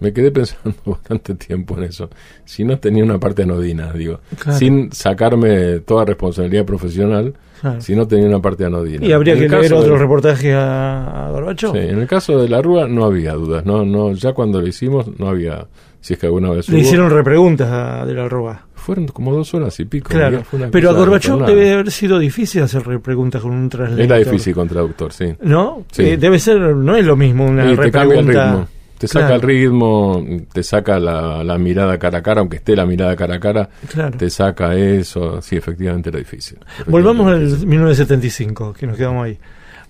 [0.00, 2.08] me quedé pensando bastante tiempo en eso,
[2.44, 4.58] si no tenía una parte anodina, digo, Claro.
[4.58, 7.80] sin sacarme toda responsabilidad profesional, Claro.
[7.80, 9.04] si no tenía una parte anodina.
[9.04, 11.72] Y habría En que leer otro de- reportaje a, a Gorbachev.
[11.72, 14.68] Sí, en el caso de la Rúa no había dudas, no, no, ya cuando lo
[14.68, 15.66] hicimos no había,
[16.00, 16.82] si es que alguna vez Le hubo.
[16.84, 18.66] hicieron repreguntas a De la Roba.
[18.88, 20.08] Fueron como dos horas y pico.
[20.08, 20.42] Claro.
[20.72, 24.00] Pero a Gorbachev debe haber sido difícil hacer repreguntas con un traslator.
[24.02, 25.34] Era difícil con traductor, sí.
[25.42, 25.84] ¿No?
[25.92, 26.04] Sí.
[26.04, 28.66] Eh, debe ser, no es lo mismo una Y te cambia el ritmo.
[28.96, 29.34] Te saca Claro.
[29.36, 33.34] el ritmo, te saca la, la mirada cara a cara, aunque esté la mirada cara
[33.36, 34.16] a cara, Claro.
[34.16, 35.42] te saca eso.
[35.42, 36.56] Sí, efectivamente era difícil.
[36.62, 37.68] Efectivamente Volvamos era al difícil.
[37.68, 39.38] 1975, que nos quedamos ahí.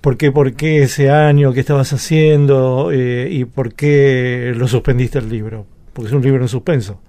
[0.01, 1.53] ¿Por qué, por qué ese año?
[1.53, 2.91] ¿Qué estabas haciendo?
[2.93, 5.67] Eh, ¿Y por qué lo suspendiste el libro?
[5.93, 7.01] Porque es un libro en suspenso.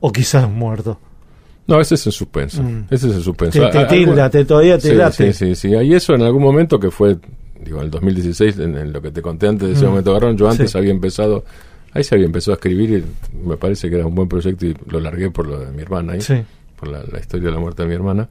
[0.00, 0.98] O quizás muerto.
[1.66, 2.62] No, ese es el suspenso.
[2.62, 2.84] Mm.
[2.90, 3.60] Ese es el suspenso.
[3.60, 5.32] Te, te A- tilda, algo- te, todavía te sí.
[5.32, 5.68] Sí, sí, sí.
[5.68, 7.16] Y eso en algún momento que fue,
[7.64, 9.88] digo, en el 2016, en, en lo que te conté antes de ese Mm.
[9.90, 10.78] momento Garrón, yo antes Sí.
[10.78, 11.44] había empezado,
[11.92, 14.76] ahí se había empezado a escribir y me parece que era un buen proyecto y
[14.88, 16.42] lo largué por lo de mi hermana ahí, Sí.
[16.78, 18.28] por la, la historia de la muerte de mi hermana.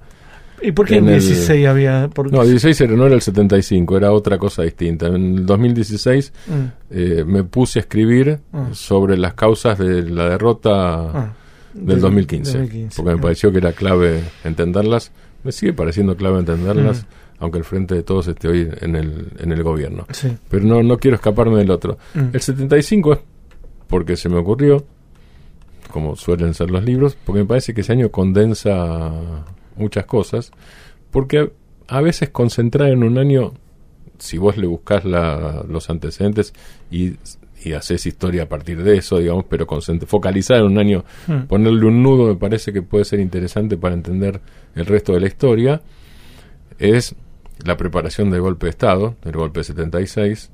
[0.63, 2.07] ¿Y por qué en En el- 16 había.?
[2.13, 5.07] por- No, 16 era, no era el 75, era otra cosa distinta.
[5.07, 6.53] En el 2016 Mm.
[6.91, 8.67] eh, me puse a escribir Ah.
[8.73, 11.33] sobre las causas de la derrota Ah,
[11.73, 15.11] del 2015, 2015, porque me pareció que era clave entenderlas.
[15.43, 17.05] Me sigue pareciendo clave entenderlas, Mm.
[17.43, 20.05] aunque el frente de todos esté hoy en el, en el gobierno.
[20.11, 20.35] Sí.
[20.49, 21.97] Pero no, no quiero escaparme del otro.
[22.13, 22.29] Mm.
[22.33, 23.19] El 75 es
[23.87, 24.85] porque se me ocurrió,
[25.91, 29.11] como suelen ser los libros, porque me parece que ese año condensa
[29.75, 30.51] muchas cosas,
[31.09, 31.51] porque
[31.87, 33.53] a, a veces concentrar en un año
[34.19, 36.53] si vos le buscás la- los antecedentes
[36.91, 37.15] y,
[37.63, 39.67] y haces historia a partir de eso, digamos, pero
[40.05, 41.47] focalizar en un año, Mm.
[41.47, 44.41] ponerle un nudo me parece que puede ser interesante para entender
[44.75, 45.81] el resto de la historia,
[46.79, 47.15] es
[47.63, 50.49] la preparación del golpe de Estado, del golpe de 76,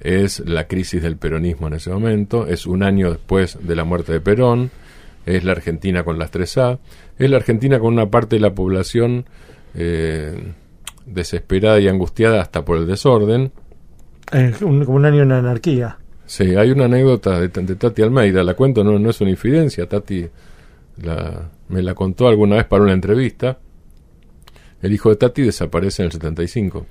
[0.00, 4.12] es la crisis del peronismo en ese momento, es un año después de la muerte
[4.12, 4.70] de Perón,
[5.26, 6.78] es la Argentina con las 3A,
[7.18, 9.24] es la Argentina con una parte de la población
[9.74, 10.52] eh,
[11.06, 13.52] desesperada y angustiada hasta por el desorden.
[14.32, 15.98] Es un, como un año en anarquía.
[16.26, 20.26] Sí, hay una anécdota de, Tati Almeida, la cuento, no, es una infidencia, Tati
[21.02, 23.58] la- me la contó alguna vez para una entrevista.
[24.80, 26.86] El hijo de Tati desaparece en el 75.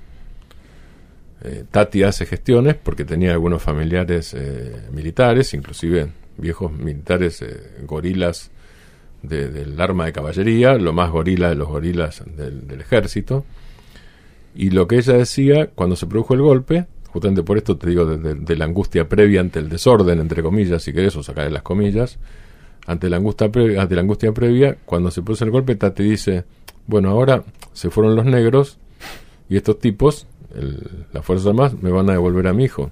[1.42, 8.50] Eh, Tati hace gestiones porque tenía algunos familiares eh, militares, inclusive viejos militares eh, gorilas
[9.22, 13.44] de- del arma de caballería, lo más gorila de los gorilas del ejército.
[14.54, 18.04] Y lo que ella decía cuando se produjo el golpe, justamente por esto te digo
[18.04, 21.50] de, de- de la angustia previa ante el desorden, entre comillas, si querés, o sacar
[21.52, 22.18] las comillas,
[22.86, 26.42] ante la angustia previa, ante la angustia previa, cuando se produce el golpe, Tati dice,
[26.88, 28.78] bueno, ahora se fueron los negros
[29.48, 32.90] y estos tipos, el- las Fuerzas Armadas, me van a devolver a mi hijo.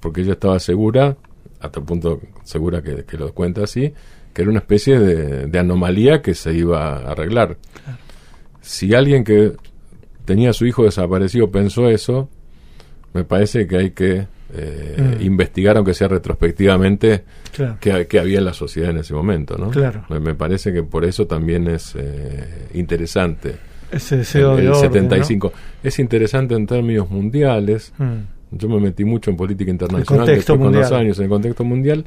[0.00, 1.16] Porque ella estaba segura,
[1.58, 3.92] hasta el punto segura que, que lo cuenta así,
[4.34, 7.56] que era una especie de, de anomalía que se iba a arreglar.
[8.60, 9.54] Si alguien que
[10.26, 12.28] tenía a su hijo desaparecido pensó eso,
[13.14, 15.22] me parece que hay que eh, Mm.
[15.22, 17.22] investigar, aunque sea retrospectivamente,
[17.54, 17.76] Claro.
[17.80, 19.58] qué, qué había en la sociedad en ese momento.
[19.58, 19.68] ¿no?
[19.70, 20.04] Claro.
[20.08, 23.56] Me, me parece que por eso también es eh, interesante.
[23.92, 25.52] Ese El, de el orden, 75.
[25.82, 27.92] Es interesante en términos mundiales.
[27.98, 28.14] Mm.
[28.52, 32.06] Yo me metí mucho en política internacional después con los años, en el contexto mundial.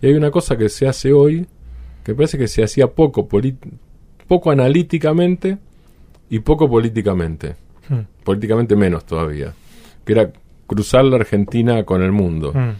[0.00, 1.46] Y hay una cosa que se hace hoy,
[2.04, 3.28] que parece que se hacía poco,
[4.26, 5.58] poco analíticamente
[6.30, 7.54] y poco políticamente.
[7.90, 8.00] Mm.
[8.24, 9.52] Políticamente menos todavía.
[10.06, 10.30] Que era
[10.66, 12.52] cruzar la Argentina con el mundo.
[12.54, 12.70] Mm.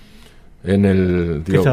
[0.64, 1.42] En el.
[1.44, 1.64] ¿Qué digo,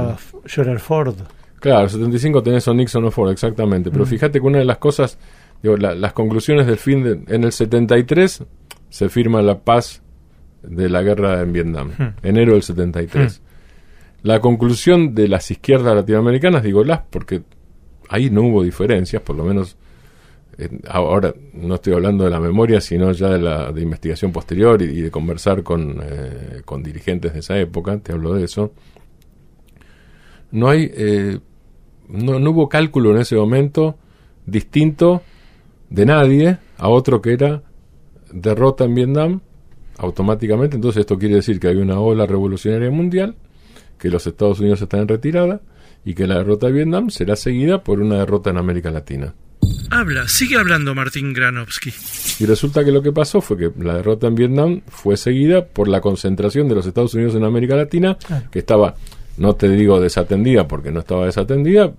[0.80, 1.15] Ford.
[1.60, 3.91] Claro, el 75 tenés a Nixon o Ford, exactamente.
[3.91, 4.08] Pero Mm.
[4.08, 5.17] fíjate que una de las cosas,
[5.62, 8.43] digo, la- las conclusiones del fin de, en el 73
[8.89, 10.02] se firma la paz
[10.63, 12.04] de la guerra en Vietnam, Mm.
[12.28, 13.41] enero del 73.
[14.24, 17.41] La conclusión de las izquierdas latinoamericanas, digo las, porque
[18.10, 19.78] ahí no hubo diferencias, por lo menos
[20.88, 25.02] ahora no estoy hablando de la memoria, sino ya de la de investigación posterior y,
[25.02, 28.74] de conversar con, eh, con dirigentes de esa época, te hablo de eso.
[30.52, 31.39] No hay, eh,
[32.08, 33.98] no, no hubo cálculo en ese momento
[34.45, 35.22] distinto
[35.89, 37.63] de nadie a otro que era
[38.32, 39.41] derrota en Vietnam
[39.98, 40.76] automáticamente.
[40.76, 43.36] Entonces esto quiere decir que hay una ola revolucionaria mundial,
[43.98, 45.62] que los Estados Unidos están en retirada
[46.06, 49.36] y que la derrota de Vietnam será seguida por una derrota en América Latina.
[49.91, 51.91] Habla, sigue hablando Martín Granovsky.
[52.39, 55.88] Y resulta que lo que pasó fue que la derrota en Vietnam fue seguida por
[55.88, 58.45] la concentración de los Estados Unidos en América Latina, Claro.
[58.52, 58.95] que estaba,
[59.38, 61.91] no te digo desatendida porque no estaba desatendida,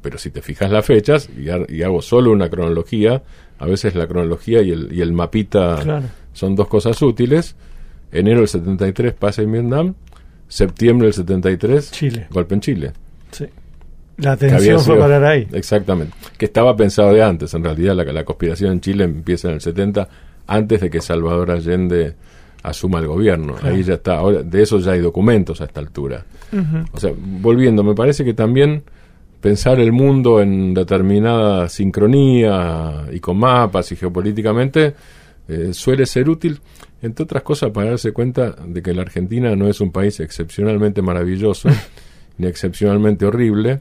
[0.00, 3.22] pero si te fijas las fechas, y, ha- y hago solo una cronología,
[3.58, 6.06] a veces la cronología y el, y el mapita Claro.
[6.32, 7.56] son dos cosas útiles.
[8.10, 9.94] Enero del 73 pasa en Vietnam,
[10.48, 12.26] septiembre del 73 Chile.
[12.30, 12.92] golpe en Chile.
[13.32, 13.44] Sí.
[14.18, 15.46] La atención fue parar ahí.
[15.52, 16.14] Exactamente.
[16.36, 17.54] Que estaba pensado de antes.
[17.54, 20.08] En realidad, la, la conspiración en Chile empieza en el 70,
[20.46, 22.14] antes de que Salvador Allende
[22.62, 23.54] asuma el gobierno.
[23.54, 23.74] Claro.
[23.74, 24.16] Ahí ya está.
[24.16, 26.24] Ahora, de eso ya hay documentos a esta altura.
[26.92, 28.82] O sea, volviendo, me parece que también
[29.40, 34.94] pensar el mundo en determinada sincronía y con mapas y geopolíticamente
[35.48, 36.60] eh, suele ser útil,
[37.02, 41.02] entre otras cosas, para darse cuenta de que la Argentina no es un país excepcionalmente
[41.02, 41.68] maravilloso
[42.38, 43.80] ni excepcionalmente horrible,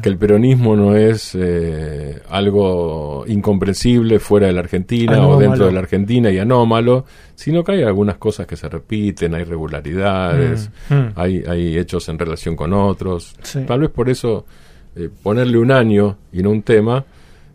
[0.00, 5.72] que el peronismo no es eh, algo incomprensible fuera de la Argentina o dentro de
[5.72, 10.94] la Argentina y anómalo, sino que hay algunas cosas que se repiten, hay regularidades, Mm,
[10.94, 11.12] mm.
[11.16, 13.34] hay, hay hechos en relación con otros.
[13.42, 13.64] Sí.
[13.66, 14.46] Tal vez por eso
[14.94, 17.04] eh, ponerle un año y no un tema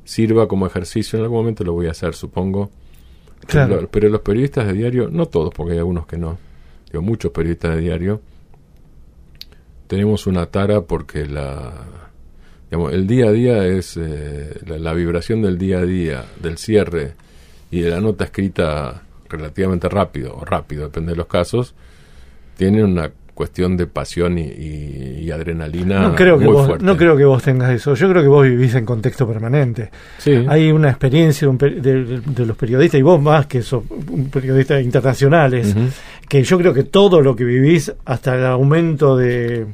[0.04, 1.18] sirva como ejercicio.
[1.18, 2.70] En algún momento lo voy a hacer, supongo.
[3.46, 3.76] Claro.
[3.76, 6.38] Pero, pero los periodistas de diario, no todos, porque hay algunos que no,
[6.92, 8.22] digo, muchos periodistas de diario,
[9.88, 11.74] tenemos una tara porque la,
[12.70, 16.58] digamos, el día a día es eh, la, la vibración del día a día, del
[16.58, 17.14] cierre
[17.72, 21.74] y de la nota escrita relativamente rápido o rápido, depende de los casos,
[22.58, 26.84] tiene una cuestión de pasión y, y- y adrenalina No creo, que muy vos, fuerte.
[26.86, 27.94] no creo que vos tengas eso.
[27.94, 29.92] Yo creo que vos vivís en contexto permanente.
[30.18, 30.44] Sí.
[30.48, 34.82] Hay una experiencia de, de- de- los periodistas, y vos más que sos un periodista
[34.82, 35.76] internacionales,
[36.28, 39.68] que yo creo que todo lo que vivís, hasta el aumento de,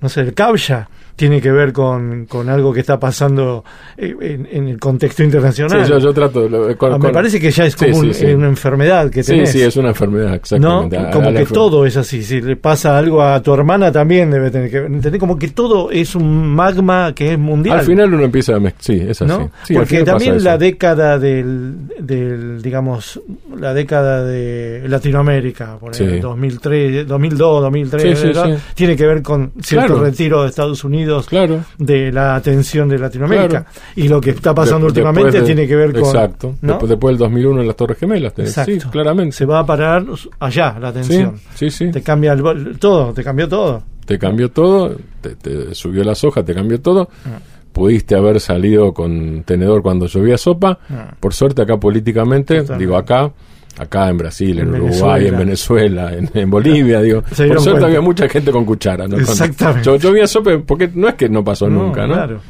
[0.00, 0.88] no sé, el Cabya,
[1.20, 3.62] tiene que ver con, con algo que está pasando
[3.98, 5.84] eh, en, en el contexto internacional.
[5.84, 6.48] Sí, yo, yo trato.
[6.48, 8.24] lo- con- Ah, me con- parece que ya es Sí, como sí, un- sí.
[8.32, 9.52] una enfermedad que Sí, tenés.
[9.52, 10.34] sí, es una enfermedad, ¿no?
[10.36, 10.96] exactamente.
[10.96, 12.22] A- Como a la que todo es así.
[12.22, 14.90] Si le pasa algo a tu hermana, también debe tener que ver.
[14.90, 15.20] ¿Entendés?
[15.20, 17.80] Como que todo es un magma que es mundial.
[17.80, 18.60] Al final uno empieza a.
[18.78, 19.30] Sí, es así.
[19.30, 19.50] ¿no?
[19.64, 23.20] Sí, Porque también la década del, del, digamos,
[23.58, 26.04] la década de Latinoamérica, por Sí.
[26.04, 28.56] ejemplo, 2003, 2002, 2003, Sí, sí, ¿verdad?
[28.56, 28.62] sí.
[28.74, 30.04] tiene que ver con cierto Claro.
[30.04, 31.64] retiro de Estados Unidos Claro.
[31.78, 33.48] de la atención de Latinoamérica.
[33.48, 33.66] Claro.
[33.96, 36.00] Y lo que está pasando De- últimamente de- tiene que ver con...
[36.04, 36.54] Exacto.
[36.62, 36.68] ¿no?
[36.72, 38.34] Después, después del 2001 en las Torres Gemelas.
[38.34, 38.90] tenés- Sí, Exacto.
[38.90, 39.36] claramente.
[39.36, 40.04] Se va a parar
[40.38, 41.34] allá la atención.
[41.54, 41.90] sí, sí.
[41.90, 43.82] Te cambia el, todo, te cambió todo.
[44.06, 47.08] Te cambió todo, te, te subió la soja, te cambió todo.
[47.24, 47.38] Ah.
[47.72, 50.78] Pudiste haber salido con tenedor cuando llovía sopa.
[50.90, 51.14] Ah.
[51.20, 53.30] Por suerte acá políticamente, digo acá,
[53.80, 56.12] acá en Brasil, en, En Uruguay, en Venezuela.
[56.14, 57.22] En, en Bolivia, digo.
[57.32, 59.08] Se Por suerte había mucha gente con cuchara.
[59.08, 59.16] ¿no?
[59.16, 59.84] Exactamente.
[59.84, 62.14] Yo, llovía sopa porque no es que no pasó nunca, ¿no?
[62.14, 62.40] Claro.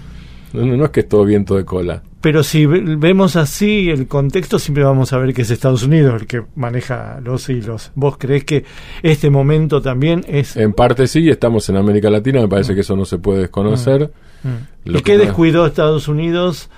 [0.52, 2.02] No, es que es todo viento de cola.
[2.20, 6.20] Pero si ve- vemos así el contexto, siempre vamos a ver que es Estados Unidos
[6.22, 7.92] el que maneja los hilos.
[7.94, 8.64] ¿Vos creés que
[9.02, 10.56] este momento también es...
[10.56, 14.10] En parte sí, estamos en América Latina, me parece que eso no se puede desconocer.
[14.42, 14.90] Mm.
[14.90, 16.68] Lo ¿Y qué descuidó Estados Unidos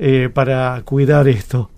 [0.00, 1.70] eh, para cuidar esto?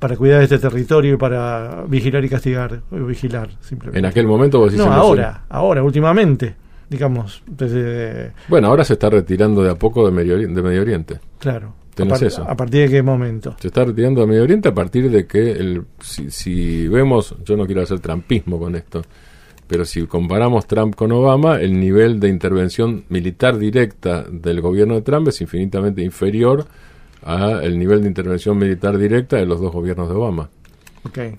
[0.00, 2.80] Para cuidar este territorio y para vigilar y castigar.
[2.90, 3.98] o vigilar, simplemente.
[4.00, 6.56] En aquel momento vos decís no, ahora, ahora, últimamente.
[6.88, 8.32] Digamos, desde...
[8.48, 11.20] Bueno, ahora se está retirando de a poco de Medio, Ori- de Medio Oriente.
[11.38, 11.74] Claro.
[11.94, 12.42] Tenés a, par- eso.
[12.48, 13.54] ¿A partir de qué momento?
[13.60, 17.56] Se está retirando de Medio Oriente a partir de que, el, si, si vemos, yo
[17.56, 19.02] no quiero hacer trampismo con esto,
[19.68, 25.02] pero si comparamos Trump con Obama, el nivel de intervención militar directa del gobierno de
[25.02, 26.66] Trump es infinitamente inferior
[27.22, 30.48] al nivel de intervención militar directa de los dos gobiernos de Obama.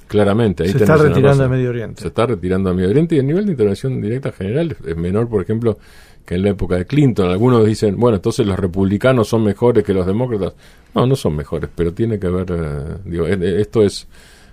[0.08, 0.64] Claramente.
[0.64, 2.02] Ahí Se está retirando de Medio Oriente.
[2.02, 5.28] Se está retirando de Medio Oriente y el nivel de intervención directa general es, menor,
[5.30, 5.78] por ejemplo,
[6.26, 7.30] que en la época de Clinton.
[7.30, 10.54] Algunos dicen, bueno, entonces los republicanos son mejores que los demócratas.
[10.96, 14.08] No, no son mejores, pero tiene que ver, eh, digo, eh, eh, esto es,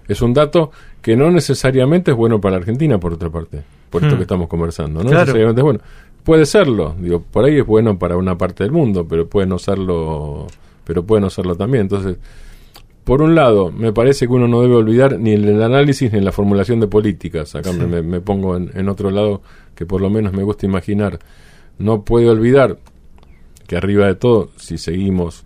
[0.06, 0.70] es un dato
[1.00, 4.18] que no necesariamente es bueno para la Argentina, por otra parte, por esto Hmm.
[4.18, 5.00] que estamos conversando.
[5.02, 5.20] No Claro.
[5.24, 5.80] necesariamente es bueno.
[6.22, 9.58] Puede serlo, digo, por ahí es bueno para una parte del mundo, pero puede no
[9.58, 10.46] serlo,
[10.88, 11.82] pero puede no serlo también.
[11.82, 12.16] Entonces,
[13.04, 16.18] por un lado, me parece que uno no debe olvidar ni en el análisis ni
[16.18, 17.54] en la formulación de políticas.
[17.54, 17.78] Acá Sí.
[17.78, 19.42] me, me pongo en, en otro lado
[19.74, 21.18] que por lo menos me gusta imaginar.
[21.78, 22.78] No puede olvidar
[23.66, 25.44] que arriba de todo, si seguimos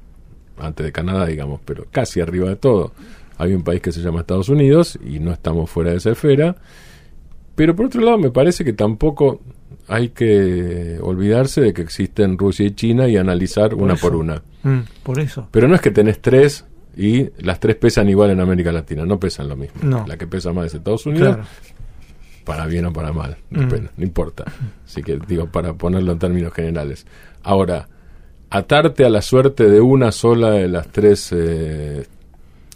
[0.59, 2.93] antes de Canadá, digamos, pero casi arriba de todo,
[3.37, 6.55] hay un país que se llama Estados Unidos y no estamos fuera de esa esfera.
[7.57, 9.41] Pero por otro lado, me parece que tampoco
[9.93, 14.01] hay que olvidarse de que existen Rusia y China y analizar una eso.
[14.09, 14.43] por una.
[14.63, 15.49] Mm, por eso.
[15.51, 16.65] Pero no es que tenés tres
[16.97, 19.81] y las tres pesan igual en América Latina, no pesan lo mismo.
[19.83, 20.05] No.
[20.07, 21.49] La que pesa más es Estados Unidos, Claro.
[22.45, 23.59] para bien o para mal, Mm.
[23.61, 24.45] depende, no importa.
[24.85, 27.07] Así que digo, para ponerlo en términos generales.
[27.43, 27.89] Ahora,
[28.51, 32.05] atarte a la suerte de una sola de las tres eh,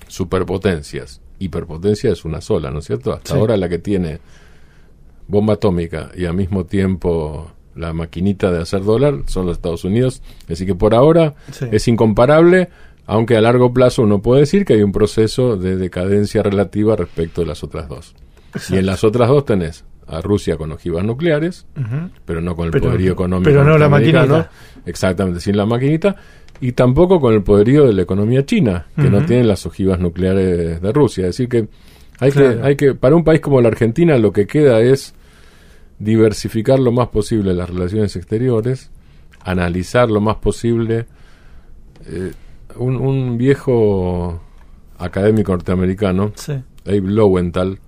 [0.09, 1.21] superpotencias.
[1.39, 3.13] Hiperpotencia es una sola, ¿no es cierto?
[3.13, 3.39] Hasta Sí.
[3.39, 4.19] ahora la que tiene
[5.29, 10.23] bomba atómica y al mismo tiempo la maquinita de hacer dólar son los Estados Unidos.
[10.51, 11.67] Así que por ahora Sí.
[11.71, 12.69] es incomparable,
[13.07, 17.43] aunque a largo plazo uno puede decir que hay un proceso de decadencia relativa respecto
[17.43, 18.15] de las otras dos.
[18.71, 21.67] Y en las otras dos tenés a Rusia con ojivas nucleares,
[22.25, 23.51] pero no con el Pero- poderío económico.
[23.51, 24.51] pero no la maquinita.
[24.87, 26.17] Exactamente, sin la maquinita.
[26.61, 30.81] Y tampoco con el poderío de la economía china, que no tiene las ojivas nucleares
[30.81, 31.23] de Rusia.
[31.27, 31.69] Es decir, que
[32.19, 32.61] hay, Claro.
[32.61, 35.15] que hay que, para un país como la Argentina, lo que queda es
[35.99, 38.91] diversificar lo más posible las relaciones exteriores,
[39.41, 41.07] analizar lo más posible.
[42.09, 42.33] eh,
[42.77, 44.41] un, un viejo
[44.99, 46.53] académico norteamericano, Sí.
[46.85, 47.79] Abe Lowenthal,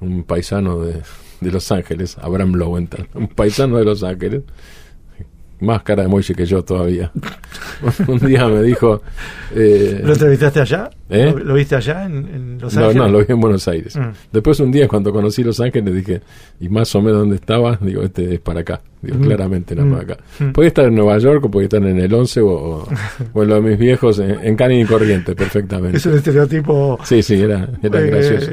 [0.00, 1.02] un paisano de,
[1.40, 4.42] de Los Ángeles, Abraham Lowenthal, un paisano de Los Ángeles,
[5.60, 7.10] más cara de Moishe que yo todavía.
[8.06, 9.02] un día me dijo...
[9.54, 10.90] eh, ¿Lo entrevistaste allá?
[11.10, 11.32] ¿Eh?
[11.36, 12.96] ¿Lo, lo viste allá en, en Los no, Ángeles?
[13.02, 13.96] no, lo vi en Buenos Aires.
[13.96, 14.10] Mm.
[14.32, 16.20] Después un día cuando conocí Los Ángeles dije,
[16.60, 18.80] y más o menos donde estaba, digo, este es para acá.
[19.00, 19.22] Digo, Mm.
[19.22, 19.90] claramente era Mm.
[19.90, 20.16] para acá.
[20.52, 22.88] Podía estar en Nueva York o podía estar en el 11 o, o,
[23.32, 25.96] o en lo de mis viejos en, en y Corriente, perfectamente.
[25.98, 26.98] Es un estereotipo.
[27.04, 28.50] Sí, sí, era, era eh, gracioso.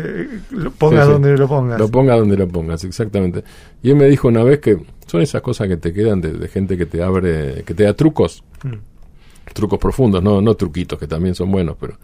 [0.51, 1.13] lo pongas Sí, sí.
[1.13, 1.79] donde lo pongas.
[1.79, 3.43] Lo ponga donde lo pongas, exactamente.
[3.83, 6.47] Y él me dijo una vez que son esas cosas que te quedan de, de
[6.47, 9.53] gente que te abre, que te da trucos, Mm.
[9.53, 11.97] trucos profundos, no, no truquitos, que también son buenos, pero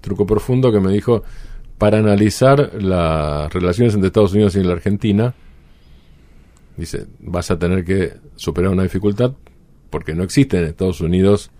[0.00, 1.22] truco profundo que me dijo
[1.76, 5.34] para analizar las relaciones entre Estados Unidos y la Argentina.
[6.76, 9.32] Dice, vas a tener que superar una dificultad
[9.90, 11.50] porque no existen en Estados Unidos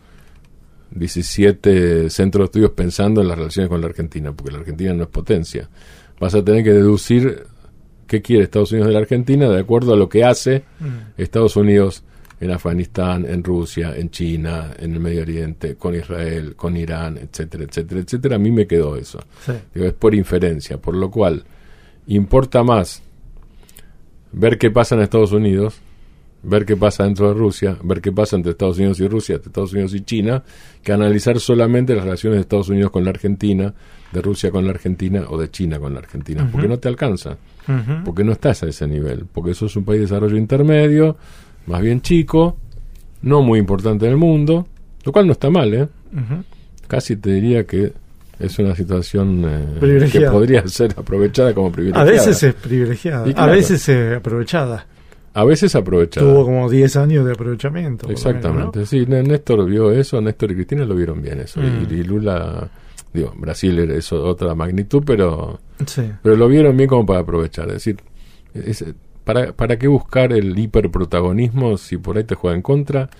[0.91, 5.05] 17 centros de estudios pensando en las relaciones con la Argentina, porque la Argentina no
[5.05, 5.69] es potencia.
[6.19, 7.47] Vas a tener que deducir
[8.09, 11.21] qué quiere Estados Unidos de la Argentina de acuerdo a lo que hace Mm.
[11.21, 12.03] Estados Unidos
[12.41, 17.65] en Afganistán, en Rusia, en China, en el Medio Oriente, con Israel, con Irán, etcétera,
[17.65, 18.37] etcétera, etcétera.
[18.37, 19.19] A mí me quedó eso.
[19.45, 19.53] Sí.
[19.75, 21.45] Digo, es por inferencia, por lo cual
[22.07, 23.03] importa más
[24.33, 25.81] ver qué pasa en Estados Unidos,
[26.43, 29.49] ver qué pasa dentro de Rusia, ver qué pasa entre Estados Unidos y Rusia, entre
[29.49, 30.45] Estados Unidos y China,
[30.83, 33.75] que analizar solamente las relaciones de Estados Unidos con la Argentina,
[34.13, 37.37] de Rusia con la Argentina o de China con la Argentina, porque no te alcanza,
[38.05, 41.17] Porque no estás a ese nivel, porque eso es un país de desarrollo intermedio,
[41.67, 42.57] más bien chico,
[43.23, 44.67] no muy importante en el mundo,
[45.05, 45.89] lo cual no está mal, ¿eh?
[46.87, 47.93] Casi te diría que
[48.39, 52.11] es una situación eh, que podría ser aprovechada como A privilegiada.
[52.11, 54.87] veces es privilegiada, a veces es aprovechada.
[55.35, 56.27] A veces aprovechada.
[56.27, 58.09] Tuvo como 10 años de aprovechamiento.
[58.11, 61.87] Exactamente, menos, sí, Néstor vio eso, Néstor y Cristina lo vieron bien eso, Mm.
[61.91, 62.69] y, y Lula,
[63.13, 65.61] digo, Brasil eso, otra magnitud, pero,
[66.23, 67.97] pero lo vieron bien como para aprovechar, es decir,
[68.55, 68.85] es-
[69.25, 73.11] ¿para, ¿para qué buscar el hiperprotagonismo si por ahí te juega en contra?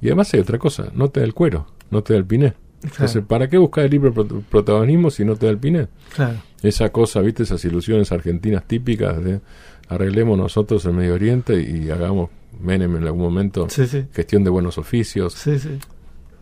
[0.00, 2.54] Y además hay otra cosa, no te da el cuero, no te da el piné.
[2.82, 3.22] Entonces.
[3.26, 5.88] ¿para qué buscar el hiperprotagonismo si no te da el piné?
[6.14, 6.38] Claro.
[6.62, 9.40] esa cosa, viste, esas ilusiones argentinas típicas de
[9.88, 14.04] arreglemos nosotros el Medio Oriente y hagamos Menem en algún momento Sí, sí.
[14.12, 15.32] gestión de buenos oficios.
[15.34, 15.78] Sí, sí.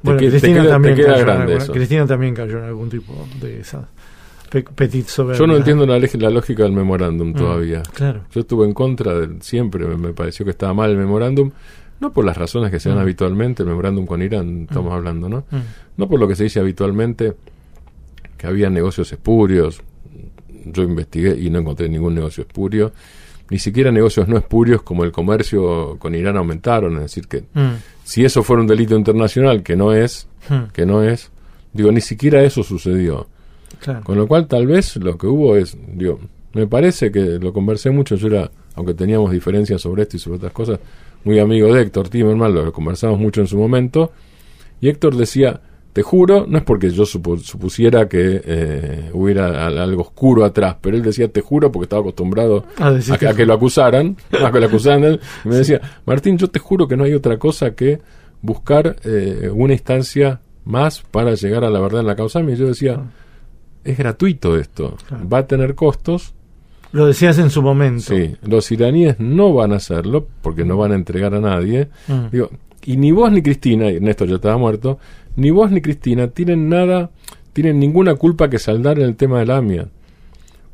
[0.03, 1.73] Bueno, te Cristina, queda- también te queda cayó en grande alguna- eso.
[1.73, 3.89] Cristina también cayó en algún tipo de esa
[4.51, 5.39] pe- petit soberbia.
[5.39, 5.99] Yo no entiendo la,
[6.31, 7.83] lógica del memorándum Mm, todavía.
[7.95, 8.21] Claro.
[8.33, 11.51] Yo estuve en contra del siempre, me, me pareció que estaba mal el memorándum,
[12.01, 13.03] no por las razones que se dan Mm.
[13.03, 15.45] habitualmente, el memorándum con Irán, estamos hablando, ¿no?
[15.51, 15.57] Mm.
[15.97, 17.35] No por lo que se dice habitualmente,
[18.37, 19.81] que había negocios espurios.
[20.67, 22.93] Yo investigué y no encontré ningún negocio espurio.
[23.53, 26.95] Ni siquiera negocios no espurios como el comercio con Irán aumentaron.
[26.97, 27.77] Es decir, que Mm.
[28.03, 30.71] si eso fuera un delito internacional, que no es, Mm.
[30.73, 31.31] que no es,
[31.75, 33.27] digo, ni siquiera eso sucedió.
[33.79, 34.01] Claro.
[34.05, 36.19] Con lo cual, tal vez lo que hubo es, digo,
[36.55, 38.15] me parece que lo conversé mucho.
[38.17, 40.81] Yo era, aunque teníamos diferencias sobre esto y sobre otras cosas,
[41.25, 44.13] muy amigo de Héctor Timerman, lo conversamos mucho en su momento.
[44.81, 45.61] Y Héctor decía,
[45.93, 50.77] te juro, no es porque yo supu- supusiera que eh, hubiera al- algo oscuro atrás,
[50.81, 54.51] pero él decía, te juro, porque estaba acostumbrado A que- a que lo acusaran, a
[54.51, 55.19] que lo acusaran.
[55.45, 58.01] y me decía, Martín, yo te juro que no hay otra cosa que
[58.41, 62.41] buscar eh, una instancia más para llegar a la verdad en la causa.
[62.41, 62.99] Y yo decía,
[63.85, 65.29] es gratuito esto, Claro.
[65.29, 66.33] va a tener costos.
[66.93, 68.03] Lo decías en su momento.
[68.15, 71.89] Sí, los iraníes no van a hacerlo porque no van a entregar a nadie.
[72.07, 72.27] Mm.
[72.31, 72.51] Digo,
[72.85, 74.99] y ni vos ni Cristina, y Néstor ya estaba muerto,
[75.37, 77.11] ni vos ni Cristina tienen nada,
[77.53, 79.89] tienen ninguna culpa que saldar en el tema de la AMIA.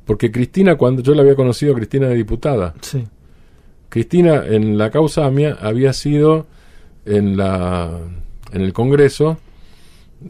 [0.04, 3.04] Porque Cristina, cuando yo la había conocido, Cristina de diputada, Sí.
[3.88, 6.46] Cristina en la causa AMIA había sido
[7.06, 7.98] en la
[8.52, 9.36] en el Congreso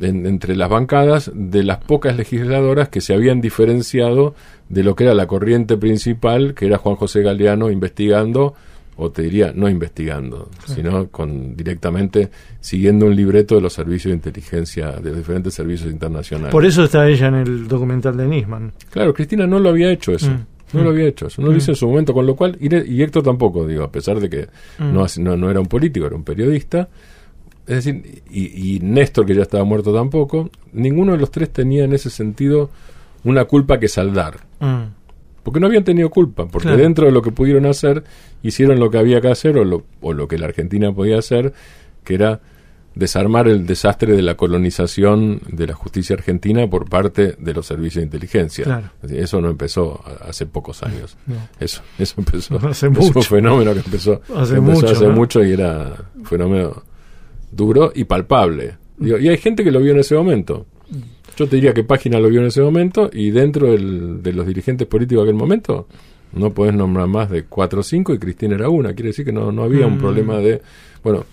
[0.00, 4.34] en- entre las bancadas de las pocas legisladoras que se habían diferenciado
[4.68, 8.54] de lo que era la corriente principal, que era Juan José Galeano investigando
[9.00, 12.28] o te diría no investigando, sino con directamente
[12.60, 16.50] siguiendo un libreto de los servicios de inteligencia de los diferentes servicios internacionales.
[16.52, 18.72] Por eso está ella en el documental de Nisman.
[18.90, 20.30] Claro, Cristina no lo había hecho eso.
[20.30, 20.46] Mm.
[20.74, 20.84] No Mm.
[20.84, 21.40] lo había hecho eso.
[21.40, 22.58] No lo hizo en su momento, con lo cual.
[22.60, 24.92] Y, Héctor tampoco, digo, a pesar de que Mm.
[24.92, 26.88] no, no, no era un político, era un periodista.
[27.66, 31.84] Es decir, y, y Néstor, que ya estaba muerto tampoco, ninguno de los tres tenía
[31.84, 32.68] en ese sentido
[33.24, 34.40] una culpa que saldar.
[35.42, 36.82] Porque no habían tenido culpa, porque Claro.
[36.82, 38.04] dentro de lo que pudieron hacer,
[38.42, 41.52] hicieron lo que había que hacer o lo, o lo que la Argentina podía hacer,
[42.04, 42.40] que era
[42.94, 48.00] desarmar el desastre de la colonización de la justicia argentina por parte de los servicios
[48.02, 48.64] de inteligencia.
[48.64, 48.90] Claro.
[49.08, 51.16] Eso no empezó hace pocos años.
[51.26, 51.36] No.
[51.60, 52.56] Eso, eso empezó.
[52.68, 53.12] Hace mucho.
[53.20, 55.12] un fenómeno que empezó Hace empezó mucho, hace ¿no?
[55.12, 56.82] mucho y era un fenómeno
[57.52, 58.76] duro y palpable.
[58.96, 60.66] Digo, y hay gente que lo vio en ese momento.
[61.38, 64.44] Yo te diría que Página lo vio en ese momento y dentro del- de los
[64.44, 65.86] dirigentes políticos de aquel momento
[66.32, 68.92] no podés nombrar más de cuatro o cinco y Cristina era una.
[68.92, 69.98] Quiere decir que no, no había un Mm.
[69.98, 70.60] problema de,
[71.04, 71.24] bueno,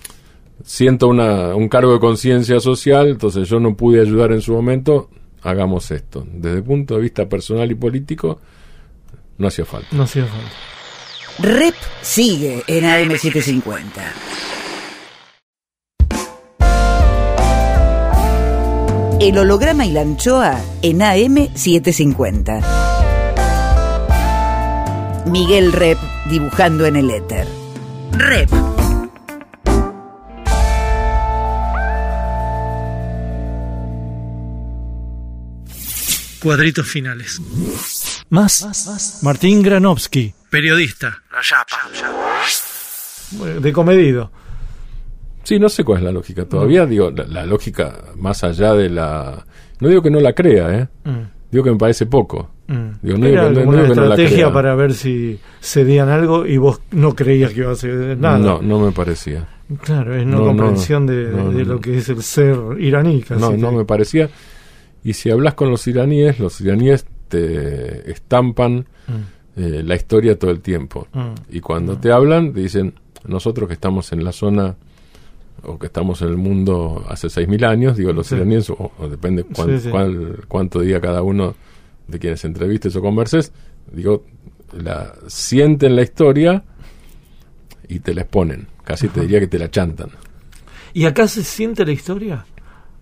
[0.63, 5.09] siento una, un cargo de conciencia social, entonces yo no pude ayudar en su momento,
[5.41, 6.23] hagamos esto.
[6.31, 8.39] Desde el punto de vista personal y político,
[9.39, 9.87] no hacía falta.
[9.91, 10.51] No hacía falta.
[11.39, 13.81] Rep sigue en AM750.
[19.17, 22.61] El holograma y la anchoa en AM750.
[25.27, 25.97] Miguel Rep
[26.29, 27.47] dibujando en el éter.
[28.11, 28.49] Rep.
[36.41, 37.39] Cuadritos finales.
[38.29, 39.23] Más.
[39.23, 41.23] Martín Granovsky, periodista.
[43.61, 44.29] De comedido.
[45.45, 46.85] Sí, no sé cuál es la lógica todavía.
[46.85, 49.45] Digo, la, la lógica más allá de la.
[49.79, 50.87] No digo que no la crea, ¿eh?
[51.05, 52.49] Mm, Digo que me parece poco.
[52.67, 52.87] mm.
[53.01, 56.45] Digo, no Era digo no digo que no la estrategia para ver si cedían algo
[56.45, 58.37] y vos no creías que iba a ceder nada.
[58.39, 59.47] No, no me parecía.
[59.81, 61.31] Claro, es no, comprensión de,
[61.65, 63.21] lo que es el ser iraní.
[63.21, 64.29] casi No, no me parecía.
[65.03, 70.49] Y si hablas con los iraníes, los iraníes te estampan Mm, eh, la historia todo
[70.51, 71.07] el tiempo.
[71.13, 71.33] mm.
[71.55, 72.95] Y cuando te hablan, te dicen,
[73.27, 74.75] nosotros que estamos en la zona
[75.67, 78.35] o que estamos en el mundo hace 6.000 años, digo, los Sí.
[78.35, 79.89] iraníes, o, o depende cuán- Sí, sí.
[79.89, 81.55] cuál- cuánto diga cada uno
[82.07, 83.51] de quienes entrevistes o converses,
[83.91, 84.23] digo,
[84.73, 86.63] la sienten la historia
[87.87, 88.67] y te la exponen.
[88.83, 90.09] Casi te diría que te la chantan.
[90.93, 92.45] ¿Y acá se siente la historia?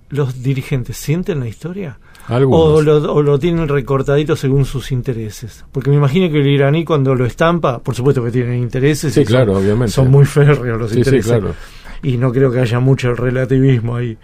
[0.09, 1.99] ¿Los dirigentes sienten la historia?
[2.30, 5.66] O lo, o lo tienen recortadito según sus intereses.
[5.72, 9.14] Porque me imagino que el iraní cuando lo estampa, por supuesto que tienen intereses.
[9.14, 9.91] Sí, y son- claro, obviamente.
[9.91, 11.32] Son muy férreos los Sí, sí, intereses.
[11.32, 11.55] claro.
[12.04, 14.18] Y no creo que haya mucho relativismo ahí.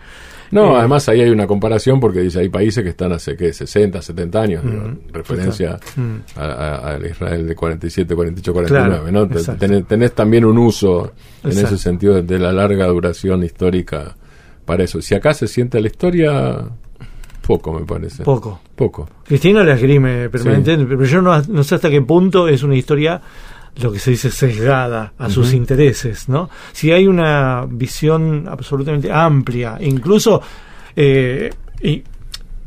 [0.52, 3.54] No, Eh, además ahí hay una comparación porque dice hay países que están hace ¿qué?
[3.54, 6.40] 60, 70 años, digo, Mm, en referencia Mm.
[6.40, 9.56] al Israel de 47, 48, 49, Claro, ¿no?
[9.58, 11.14] Tenés, tenés también un uso
[11.44, 11.76] en Exacto.
[11.76, 14.16] ese sentido de, de la larga duración histórica
[14.66, 15.02] para eso.
[15.02, 16.58] Si acá se siente la historia,
[17.46, 18.24] poco me parece.
[18.24, 18.60] Poco.
[18.76, 19.08] Poco.
[19.26, 23.22] Cristina la esgrime permanentemente, pero yo no, no sé hasta qué punto es una historia,
[23.82, 26.50] lo que se dice, sesgada a sus intereses, ¿no?
[26.72, 30.42] Si hay una visión absolutamente amplia, incluso
[30.96, 31.50] eh,
[31.82, 32.04] i-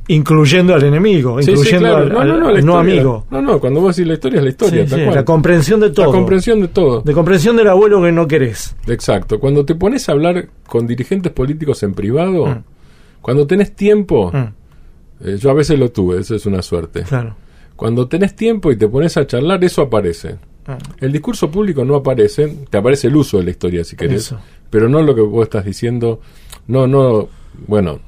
[0.09, 2.03] incluyendo al enemigo, Sí, sí, incluyendo claro.
[2.03, 2.93] al, No, al- no, no, al la no historia.
[2.95, 3.27] amigo.
[3.31, 6.07] No, no, cuando vos decís la historia es la historia, Sí, la comprensión de todo.
[6.07, 7.01] La comprensión de todo.
[7.03, 8.75] De comprensión del abuelo que no querés.
[8.87, 9.39] Exacto.
[9.39, 12.65] Cuando te pones a hablar con dirigentes políticos en privado, Mm.
[13.21, 17.03] cuando tenés tiempo, Mm, eh, yo a veces lo tuve, eso es una suerte.
[17.03, 17.37] claro.
[17.77, 20.37] Cuando tenés tiempo y te pones a charlar, eso aparece.
[20.67, 24.27] Ah, El discurso público no aparece, te aparece el uso de la historia si querés,
[24.27, 24.39] Eso.
[24.71, 26.21] pero no lo que vos estás diciendo,
[26.69, 27.29] no, no,
[27.67, 27.99] bueno,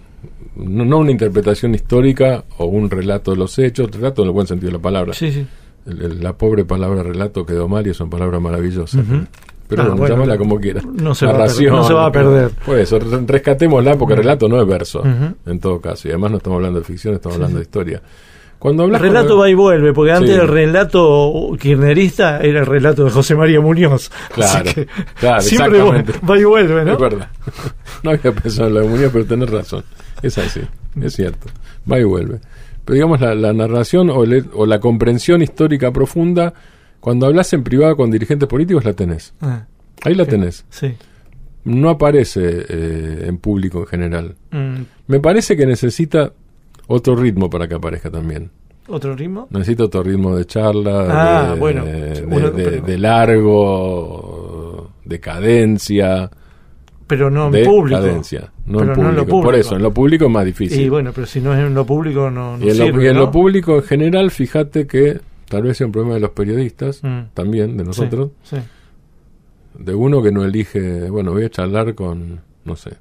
[0.56, 4.46] no, no una interpretación histórica o un relato de los hechos, relato en el buen
[4.46, 5.14] sentido de la palabra.
[5.14, 5.46] Sí, sí.
[5.86, 9.02] El- el- la pobre palabra relato quedó mal y es una palabra maravillosa.
[9.66, 10.84] Pero Ah, bueno, bueno, llámala como quieras.
[10.84, 12.50] no se va a perder, no se va a perder.
[12.64, 15.02] Pues eso, re- rescatémosla porque relato no es verso,
[15.46, 16.06] en todo caso.
[16.06, 18.00] Y además no estamos hablando de ficción, estamos hablando de historia.
[18.64, 20.40] Cuando El hablas con- relato va y vuelve, porque antes Sí.
[20.40, 24.10] el relato kirchnerista era el relato de José María Muñoz.
[24.34, 24.86] Claro, Así que
[25.20, 26.26] claro, siempre va, exactamente.
[26.26, 26.92] va y vuelve, ¿no?
[26.94, 27.28] Es verdad.
[28.02, 29.84] No había pensado en la comunidad, pero tenés razón.
[30.22, 30.60] Es así,
[31.02, 31.46] es cierto.
[31.90, 32.40] Va y vuelve.
[32.86, 36.54] Pero digamos, la, la narración o, le- o la comprensión histórica profunda,
[37.00, 39.34] cuando hablas en privado con dirigentes políticos, la tenés.
[39.42, 39.66] Ah,
[40.04, 40.64] Ahí la tenés.
[40.70, 40.94] sí.
[41.64, 44.34] No aparece eh, en público en general.
[44.50, 46.32] Mm, Me parece que necesita
[46.86, 48.50] otro ritmo para que aparezca también.
[48.88, 49.46] ¿Otro ritmo?
[49.50, 51.84] Necesita otro ritmo de charla, Ah, de, bueno.
[51.84, 52.98] de, Uno- de- pero- de
[53.78, 56.30] largo, de cadencia.
[57.06, 58.00] Pero no en público.
[58.00, 59.24] cadencia, no en no en lo público.
[59.26, 59.56] Por público.
[59.60, 60.80] eso, en lo público es más difícil.
[60.80, 63.04] Y bueno, pero si no es en lo público, no, no y en, lo, sirve,
[63.04, 63.20] y en ¿no?
[63.20, 67.20] lo público en general, fíjate que tal vez sea un problema de los periodistas, Mm.
[67.34, 68.62] también de nosotros, Sí, sí.
[69.82, 72.92] de uno que no elige, bueno, voy a charlar con, no sé,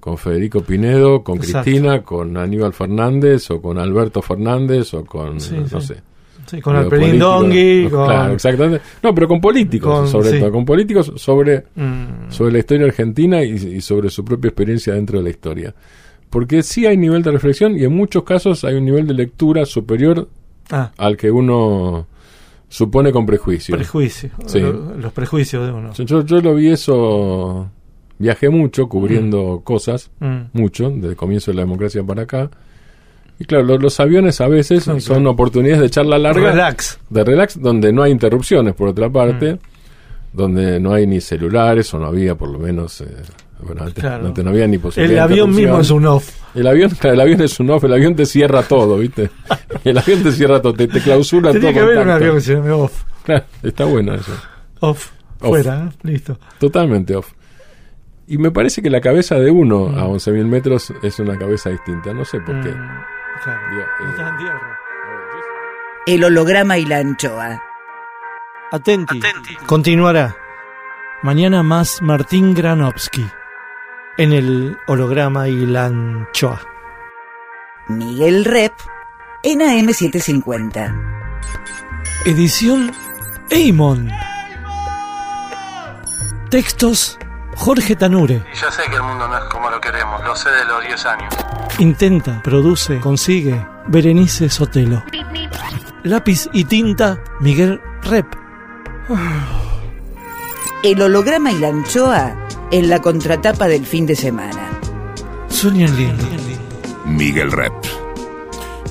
[0.00, 1.64] con Federico Pinedo, con Exacto.
[1.64, 5.86] Cristina, con Aníbal Fernández, o con Alberto Fernández, o con, Sí, no sí.
[5.88, 6.02] sé.
[6.46, 8.06] Sí, con Alperín Dongui, no, con...
[8.06, 8.84] Claro, exactamente.
[9.02, 10.40] No, pero con políticos, con- sobre sí.
[10.40, 14.94] todo, con políticos sobre Mm, sobre la historia argentina y, y sobre su propia experiencia
[14.94, 15.74] dentro de la historia.
[16.28, 19.64] Porque sí hay nivel de reflexión y en muchos casos hay un nivel de lectura
[19.66, 20.28] superior
[20.70, 22.06] ah, al que uno
[22.68, 23.76] supone con prejuicio.
[23.76, 24.30] prejuicio.
[24.46, 24.60] Sí.
[24.60, 25.92] Lo- Los prejuicios de uno.
[25.92, 27.68] Yo lo vi eso,
[28.20, 32.48] viajé mucho cubriendo cosas, Mm, mucho, desde el comienzo de la democracia para acá.
[33.40, 37.00] Y claro, lo- los, aviones a veces son oportunidades de charla larga, Relax.
[37.08, 39.58] de relax, donde no hay interrupciones, por otra parte, Mm.
[40.34, 43.00] donde no hay ni celulares, o no había por lo menos...
[43.00, 43.06] eh,
[43.62, 44.26] bueno, antes, Claro.
[44.26, 46.30] antes no había ni El posibilidad de avión mismo es un off.
[46.54, 49.30] El avión, el avión es un off, el avión te cierra todo, ¿viste?
[49.84, 51.72] El avión te cierra todo, te, te clausura todo.
[51.72, 53.02] que haber un avión que se llame off.
[53.22, 54.32] Claro, está bueno eso.
[54.80, 55.10] Off.
[55.40, 55.48] Off.
[55.48, 55.96] Fuera, ¿eh?
[56.02, 56.38] listo.
[56.58, 57.32] Totalmente off.
[58.30, 59.98] Y me parece que la cabeza de uno Mm.
[59.98, 62.14] a 11.000 metros es una cabeza distinta.
[62.14, 62.68] No sé por qué.
[62.70, 62.88] Mm,
[63.42, 63.60] claro.
[63.70, 64.78] Digo, No eh, estás en tierra.
[66.06, 67.60] El holograma y la anchoa.
[68.70, 69.20] Atenti.
[69.66, 70.36] Continuará.
[71.22, 73.26] Mañana más Martín Granovsky.
[74.16, 76.60] En el holograma y la anchoa.
[77.88, 78.74] Miguel Rep
[79.42, 80.94] en AM750.
[82.26, 82.92] Edición
[83.50, 84.08] Eimon.
[86.50, 87.18] Textos
[87.60, 88.42] Jorge Tanure.
[88.52, 90.82] Y ya sé que el mundo no es como lo queremos, lo sé de los
[90.82, 91.34] 10 años.
[91.78, 95.02] Intenta, produce, consigue Berenice Sotelo.
[96.04, 98.26] Lápiz y tinta Miguel Rep.
[100.82, 102.34] El holograma y la anchoa
[102.70, 104.70] en la contratapa del fin de semana.
[105.50, 106.24] Sueñan lindo.
[107.04, 107.74] Miguel Rep.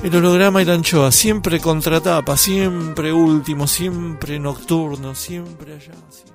[0.04, 5.92] El holograma y la anchoa, siempre contratapa, siempre último, siempre nocturno, siempre allá.
[6.08, 6.29] siempre-